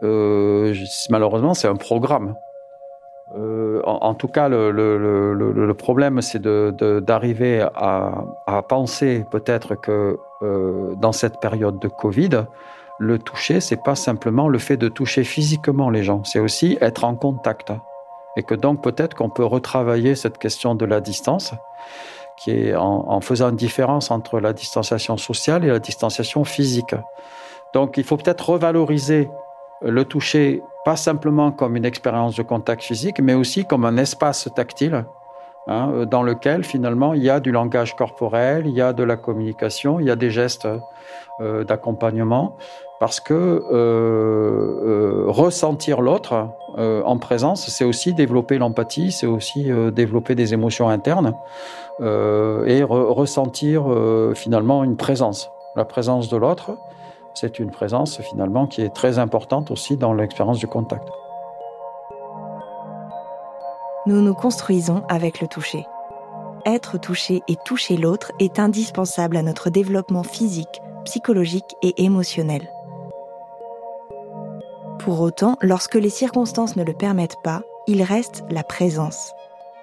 malheureusement, 1.09 1.55
c'est 1.55 1.69
un 1.69 1.77
programme. 1.77 2.35
En, 3.33 4.15
tout 4.15 4.29
cas, 4.29 4.49
le, 4.49 5.73
problème, 5.73 6.21
c'est 6.21 6.43
d'arriver 6.43 7.65
à, 7.75 8.25
à, 8.47 8.63
penser 8.63 9.25
peut-être 9.31 9.77
que 9.77 10.19
euh, 10.43 10.95
dans 10.97 11.13
cette 11.13 11.39
période 11.39 11.79
de 11.79 11.89
Covid, 11.89 12.47
le 12.99 13.19
toucher, 13.19 13.61
c'est 13.61 13.83
pas 13.83 13.95
simplement 13.95 14.49
le 14.49 14.59
fait 14.59 14.77
de 14.77 14.89
toucher 14.89 15.23
physiquement 15.23 15.91
les 15.91 16.03
gens, 16.03 16.25
c'est 16.25 16.39
aussi 16.39 16.77
être 16.81 17.05
en 17.05 17.15
contact. 17.15 17.73
Et 18.37 18.43
que 18.43 18.55
donc 18.55 18.83
peut-être 18.83 19.15
qu'on 19.15 19.31
peut 19.31 19.45
retravailler 19.45 20.15
cette 20.15 20.39
question 20.39 20.75
de 20.75 20.85
la 20.85 21.01
distance, 21.01 21.55
qui 22.37 22.53
est 22.53 22.75
en, 22.75 23.21
faisant 23.21 23.51
une 23.51 23.57
différence 23.57 24.11
entre 24.11 24.41
la 24.41 24.53
distanciation 24.53 25.17
sociale 25.17 25.65
et 25.65 25.69
la 25.69 25.79
distanciation 25.79 26.45
physique. 26.45 26.95
Donc 27.75 27.97
il 27.97 28.05
faut 28.05 28.17
peut-être 28.17 28.51
revaloriser 28.51 29.29
le 29.83 30.05
toucher 30.05 30.63
pas 30.85 30.97
simplement 30.97 31.53
comme 31.53 31.77
une 31.77 31.85
expérience 31.85 32.37
de 32.37 32.43
contact 32.43 32.83
physique, 32.83 33.21
mais 33.21 33.35
aussi 33.35 33.65
comme 33.65 33.85
un 33.85 33.97
espace 33.97 34.49
tactile 34.55 35.05
Hein, 35.67 35.91
euh, 35.93 36.05
dans 36.07 36.23
lequel 36.23 36.65
finalement 36.65 37.13
il 37.13 37.23
y 37.23 37.31
a 37.31 37.39
du 37.39 37.53
langage 37.53 37.95
corporel, 37.95 38.67
il 38.67 38.73
y 38.73 38.81
a 38.81 38.93
de 38.93 39.05
la 39.05 39.17
communication, 39.17 40.01
il 40.01 40.07
y 40.07 40.11
a 40.11 40.17
des 40.17 40.31
gestes 40.31 40.67
euh, 41.41 41.65
d'accompagnement, 41.65 42.57
parce 42.99 43.21
que 43.21 43.63
euh, 43.71 45.25
ressentir 45.29 46.01
l'autre 46.01 46.49
en 46.77 47.19
présence, 47.19 47.69
c'est 47.69 47.85
aussi 47.85 48.15
développer 48.15 48.59
l'empathie, 48.59 49.11
c'est 49.11 49.27
aussi 49.27 49.71
développer 49.93 50.35
des 50.35 50.55
émotions 50.55 50.89
internes 50.89 51.35
et 52.01 52.83
ressentir 52.85 53.87
finalement 54.35 54.85
une 54.85 54.97
présence. 54.97 55.51
La 55.75 55.85
présence 55.85 56.29
de 56.29 56.37
l'autre, 56.37 56.77
c'est 57.35 57.59
une 57.59 57.71
présence 57.71 58.21
finalement 58.21 58.67
qui 58.67 58.83
est 58.83 58.95
très 58.95 59.19
importante 59.19 59.71
aussi 59.71 59.97
dans 59.97 60.13
l'expérience 60.13 60.59
du 60.59 60.67
contact 60.67 61.09
nous 64.07 64.23
nous 64.23 64.35
construisons 64.35 65.03
avec 65.09 65.41
le 65.41 65.47
toucher. 65.47 65.87
Être 66.67 66.99
touché 66.99 67.43
et 67.49 67.57
toucher 67.65 67.97
l'autre 67.97 68.33
est 68.39 68.59
indispensable 68.59 69.37
à 69.37 69.43
notre 69.43 69.71
développement 69.71 70.23
physique, 70.23 70.81
psychologique 71.05 71.77
et 71.83 72.05
émotionnel. 72.05 72.71
Pour 74.99 75.21
autant, 75.21 75.57
lorsque 75.63 75.95
les 75.95 76.11
circonstances 76.11 76.77
ne 76.77 76.85
le 76.85 76.93
permettent 76.93 77.41
pas, 77.43 77.63
il 77.87 78.03
reste 78.03 78.45
la 78.51 78.63
présence. 78.63 79.33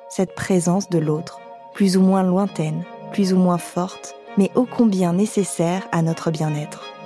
Cette 0.09 0.35
présence 0.35 0.89
de 0.89 0.99
l'autre, 0.99 1.39
plus 1.73 1.97
ou 1.97 2.01
moins 2.01 2.23
lointaine, 2.23 2.83
plus 3.11 3.33
ou 3.33 3.37
moins 3.37 3.57
forte, 3.57 4.15
mais 4.37 4.51
ô 4.55 4.65
combien 4.65 5.13
nécessaire 5.13 5.87
à 5.91 6.01
notre 6.01 6.31
bien-être. 6.31 6.96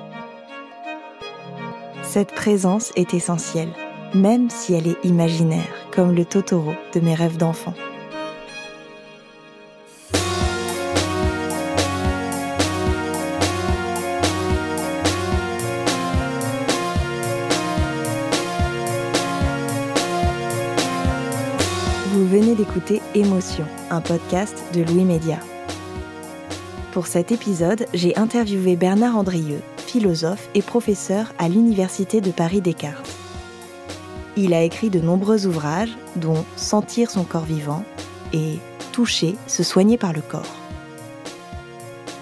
Cette 2.13 2.33
présence 2.33 2.91
est 2.97 3.13
essentielle 3.13 3.71
même 4.13 4.49
si 4.49 4.73
elle 4.73 4.85
est 4.85 5.05
imaginaire, 5.05 5.87
comme 5.93 6.13
le 6.13 6.25
Totoro 6.25 6.73
de 6.93 6.99
mes 6.99 7.15
rêves 7.15 7.37
d'enfant. 7.37 7.73
Vous 22.11 22.27
venez 22.27 22.55
d'écouter 22.55 23.01
Émotion, 23.15 23.63
un 23.89 24.01
podcast 24.01 24.61
de 24.73 24.81
Louis 24.81 25.05
Média. 25.05 25.39
Pour 26.91 27.07
cet 27.07 27.31
épisode, 27.31 27.85
j'ai 27.93 28.17
interviewé 28.17 28.75
Bernard 28.75 29.15
Andrieux, 29.15 29.61
philosophe 29.91 30.47
et 30.55 30.61
professeur 30.61 31.33
à 31.37 31.49
l'Université 31.49 32.21
de 32.21 32.31
Paris 32.31 32.61
Descartes. 32.61 33.11
Il 34.37 34.53
a 34.53 34.61
écrit 34.61 34.89
de 34.89 35.01
nombreux 35.01 35.45
ouvrages, 35.45 35.97
dont 36.15 36.45
Sentir 36.55 37.11
son 37.11 37.25
corps 37.25 37.43
vivant 37.43 37.83
et 38.31 38.59
Toucher, 38.93 39.35
se 39.47 39.63
soigner 39.63 39.97
par 39.97 40.13
le 40.13 40.21
corps. 40.21 40.55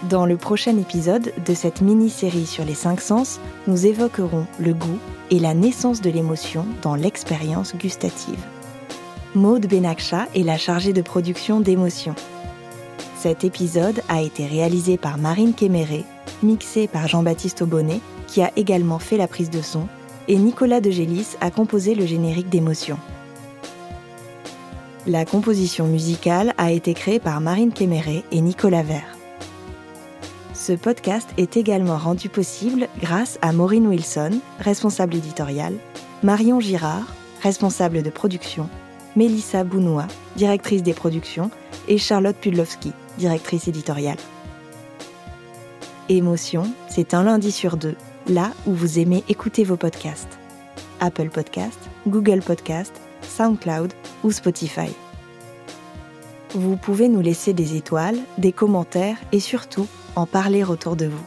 Dans 0.10 0.26
le 0.26 0.36
prochain 0.36 0.78
épisode 0.80 1.32
de 1.46 1.54
cette 1.54 1.82
mini-série 1.82 2.48
sur 2.48 2.66
les 2.66 2.74
cinq 2.74 3.02
sens, 3.02 3.40
nous 3.68 3.86
évoquerons 3.86 4.48
le 4.60 4.74
goût 4.74 4.98
et 5.30 5.38
la 5.38 5.54
naissance 5.54 6.02
de 6.02 6.10
l'émotion 6.10 6.66
dans 6.82 6.96
l'expérience 6.96 7.76
gustative. 7.76 8.44
Maude 9.36 9.68
Benakcha 9.68 10.28
est 10.34 10.42
la 10.42 10.58
chargée 10.58 10.94
de 10.94 11.04
production 11.04 11.60
d'émotions. 11.60 12.16
Cet 13.22 13.44
épisode 13.44 14.02
a 14.08 14.22
été 14.22 14.46
réalisé 14.46 14.96
par 14.98 15.18
Marine 15.18 15.54
Kéméré, 15.54 16.06
mixé 16.42 16.88
par 16.88 17.10
Jean-Baptiste 17.10 17.62
Aubonnet, 17.62 18.00
qui 18.28 18.42
a 18.42 18.50
également 18.56 18.98
fait 18.98 19.18
la 19.18 19.28
prise 19.28 19.50
de 19.50 19.62
son 19.62 19.90
et 20.30 20.38
Nicolas 20.38 20.80
de 20.80 20.90
Gélis 20.90 21.36
a 21.42 21.52
composé 21.52 21.96
le 21.96 22.06
générique 22.06 22.48
d'émotion. 22.48 22.98
La 25.06 25.26
composition 25.26 25.86
musicale 25.86 26.54
a 26.58 26.72
été 26.72 26.94
créée 26.94 27.20
par 27.20 27.42
Marine 27.42 27.74
Kéméré 27.74 28.24
et 28.32 28.40
Nicolas 28.40 28.84
Vert. 28.84 29.18
Ce 30.54 30.72
podcast 30.72 31.28
est 31.36 31.58
également 31.58 31.98
rendu 31.98 32.30
possible 32.30 32.88
grâce 33.02 33.38
à 33.42 33.52
Maureen 33.52 33.88
Wilson, 33.88 34.40
responsable 34.62 35.16
éditoriale, 35.16 35.76
Marion 36.24 36.62
Girard, 36.62 37.14
responsable 37.44 38.02
de 38.02 38.10
production, 38.10 38.70
Mélissa 39.18 39.66
Bounois, 39.66 40.08
directrice 40.38 40.84
des 40.84 40.94
productions, 40.94 41.52
et 41.90 41.98
Charlotte 41.98 42.38
Pudlowski, 42.38 42.94
directrice 43.20 43.68
éditoriale. 43.68 44.18
Émotion, 46.10 46.72
c'est 46.88 47.14
un 47.14 47.24
lundi 47.24 47.52
sur 47.52 47.78
deux, 47.78 47.96
là 48.28 48.52
où 48.66 48.74
vous 48.74 48.98
aimez 48.98 49.24
écouter 49.30 49.64
vos 49.64 49.78
podcasts. 49.78 50.40
Apple 51.00 51.30
Podcast, 51.30 51.80
Google 52.08 52.42
Podcast, 52.42 52.94
SoundCloud 53.22 53.94
ou 54.24 54.32
Spotify. 54.32 54.90
Vous 56.56 56.78
pouvez 56.78 57.10
nous 57.10 57.22
laisser 57.22 57.54
des 57.54 57.76
étoiles, 57.76 58.18
des 58.40 58.52
commentaires 58.52 59.18
et 59.32 59.40
surtout 59.40 59.88
en 60.16 60.26
parler 60.26 60.64
autour 60.64 60.96
de 60.96 61.06
vous. 61.06 61.26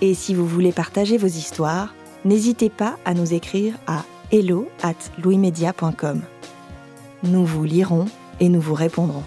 Et 0.00 0.14
si 0.14 0.34
vous 0.34 0.46
voulez 0.46 0.72
partager 0.72 1.16
vos 1.16 1.28
histoires, 1.28 1.94
n'hésitez 2.24 2.70
pas 2.70 2.96
à 3.04 3.14
nous 3.14 3.34
écrire 3.34 3.74
à 3.86 4.04
hello 4.32 4.68
at 4.82 4.94
louismedia.com. 5.22 6.22
Nous 7.22 7.44
vous 7.44 7.64
lirons 7.64 8.06
et 8.40 8.48
nous 8.48 8.60
vous 8.60 8.74
répondrons. 8.74 9.24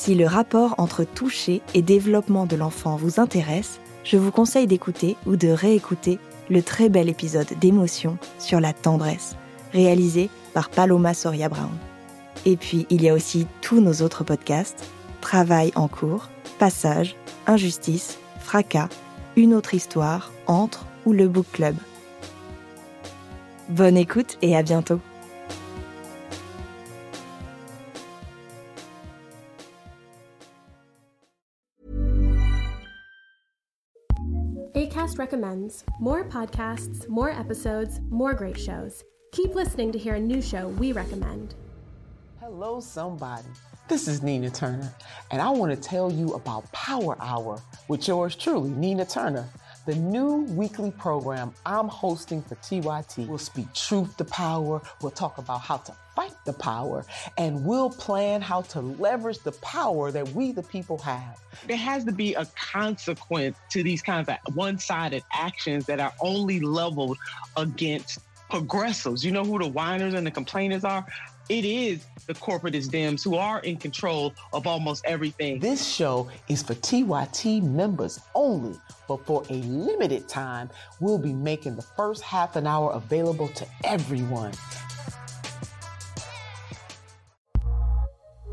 Si 0.00 0.14
le 0.14 0.28
rapport 0.28 0.76
entre 0.78 1.02
toucher 1.02 1.60
et 1.74 1.82
développement 1.82 2.46
de 2.46 2.54
l'enfant 2.54 2.94
vous 2.94 3.18
intéresse, 3.18 3.80
je 4.04 4.16
vous 4.16 4.30
conseille 4.30 4.68
d'écouter 4.68 5.16
ou 5.26 5.34
de 5.34 5.48
réécouter 5.48 6.20
le 6.48 6.62
très 6.62 6.88
bel 6.88 7.08
épisode 7.08 7.48
d'émotion 7.58 8.16
sur 8.38 8.60
la 8.60 8.72
tendresse, 8.72 9.34
réalisé 9.72 10.30
par 10.54 10.70
Paloma 10.70 11.14
Soria 11.14 11.48
Brown. 11.48 11.76
Et 12.46 12.56
puis, 12.56 12.86
il 12.90 13.02
y 13.02 13.08
a 13.08 13.12
aussi 13.12 13.48
tous 13.60 13.80
nos 13.80 13.94
autres 13.94 14.22
podcasts, 14.22 14.88
Travail 15.20 15.72
en 15.74 15.88
cours, 15.88 16.28
Passage, 16.60 17.16
Injustice, 17.48 18.18
Fracas, 18.38 18.90
Une 19.34 19.52
autre 19.52 19.74
histoire, 19.74 20.30
Entre 20.46 20.86
ou 21.06 21.12
le 21.12 21.26
Book 21.26 21.46
Club. 21.52 21.74
Bonne 23.68 23.96
écoute 23.96 24.38
et 24.42 24.56
à 24.56 24.62
bientôt. 24.62 25.00
Recommends 35.18 35.82
more 35.98 36.22
podcasts, 36.22 37.08
more 37.08 37.28
episodes, 37.30 38.00
more 38.08 38.34
great 38.34 38.56
shows. 38.56 39.02
Keep 39.32 39.56
listening 39.56 39.90
to 39.90 39.98
hear 39.98 40.14
a 40.14 40.20
new 40.20 40.40
show 40.40 40.68
we 40.68 40.92
recommend. 40.92 41.56
Hello, 42.38 42.78
somebody. 42.78 43.48
This 43.88 44.06
is 44.06 44.22
Nina 44.22 44.48
Turner, 44.48 44.94
and 45.32 45.42
I 45.42 45.50
want 45.50 45.74
to 45.74 45.88
tell 45.88 46.12
you 46.12 46.34
about 46.34 46.70
Power 46.70 47.16
Hour 47.20 47.60
with 47.88 48.06
yours 48.06 48.36
truly, 48.36 48.70
Nina 48.70 49.04
Turner. 49.04 49.48
The 49.88 49.94
new 49.94 50.42
weekly 50.50 50.90
program 50.90 51.54
I'm 51.64 51.88
hosting 51.88 52.42
for 52.42 52.56
TYT 52.56 53.26
will 53.26 53.38
speak 53.38 53.72
truth 53.72 54.18
to 54.18 54.24
power. 54.26 54.82
We'll 55.00 55.12
talk 55.12 55.38
about 55.38 55.62
how 55.62 55.78
to 55.78 55.94
fight 56.14 56.34
the 56.44 56.52
power, 56.52 57.06
and 57.38 57.64
we'll 57.64 57.88
plan 57.88 58.42
how 58.42 58.60
to 58.60 58.82
leverage 58.82 59.38
the 59.38 59.52
power 59.52 60.10
that 60.10 60.28
we, 60.34 60.52
the 60.52 60.62
people, 60.62 60.98
have. 60.98 61.40
There 61.66 61.78
has 61.78 62.04
to 62.04 62.12
be 62.12 62.34
a 62.34 62.44
consequence 62.70 63.56
to 63.70 63.82
these 63.82 64.02
kinds 64.02 64.28
of 64.28 64.36
one 64.54 64.78
sided 64.78 65.22
actions 65.32 65.86
that 65.86 66.00
are 66.00 66.12
only 66.20 66.60
leveled 66.60 67.16
against 67.56 68.18
progressives. 68.50 69.24
You 69.24 69.32
know 69.32 69.44
who 69.44 69.58
the 69.58 69.68
whiners 69.68 70.12
and 70.12 70.26
the 70.26 70.30
complainers 70.30 70.84
are? 70.84 71.06
It 71.48 71.64
is 71.64 72.04
the 72.26 72.34
corporatist 72.34 72.90
Dems 72.90 73.24
who 73.24 73.36
are 73.36 73.60
in 73.60 73.78
control 73.78 74.34
of 74.52 74.66
almost 74.66 75.02
everything. 75.06 75.60
This 75.60 75.86
show 75.86 76.28
is 76.48 76.62
for 76.62 76.74
TYT 76.74 77.62
members 77.62 78.20
only, 78.34 78.78
but 79.08 79.24
for 79.24 79.42
a 79.48 79.54
limited 79.54 80.28
time, 80.28 80.68
we'll 81.00 81.16
be 81.16 81.32
making 81.32 81.76
the 81.76 81.82
first 81.82 82.22
half 82.22 82.56
an 82.56 82.66
hour 82.66 82.92
available 82.92 83.48
to 83.48 83.66
everyone. 83.84 84.52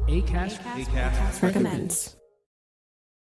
ACAST, 0.08 0.60
ACAST 0.60 1.41
recommends. 1.41 2.14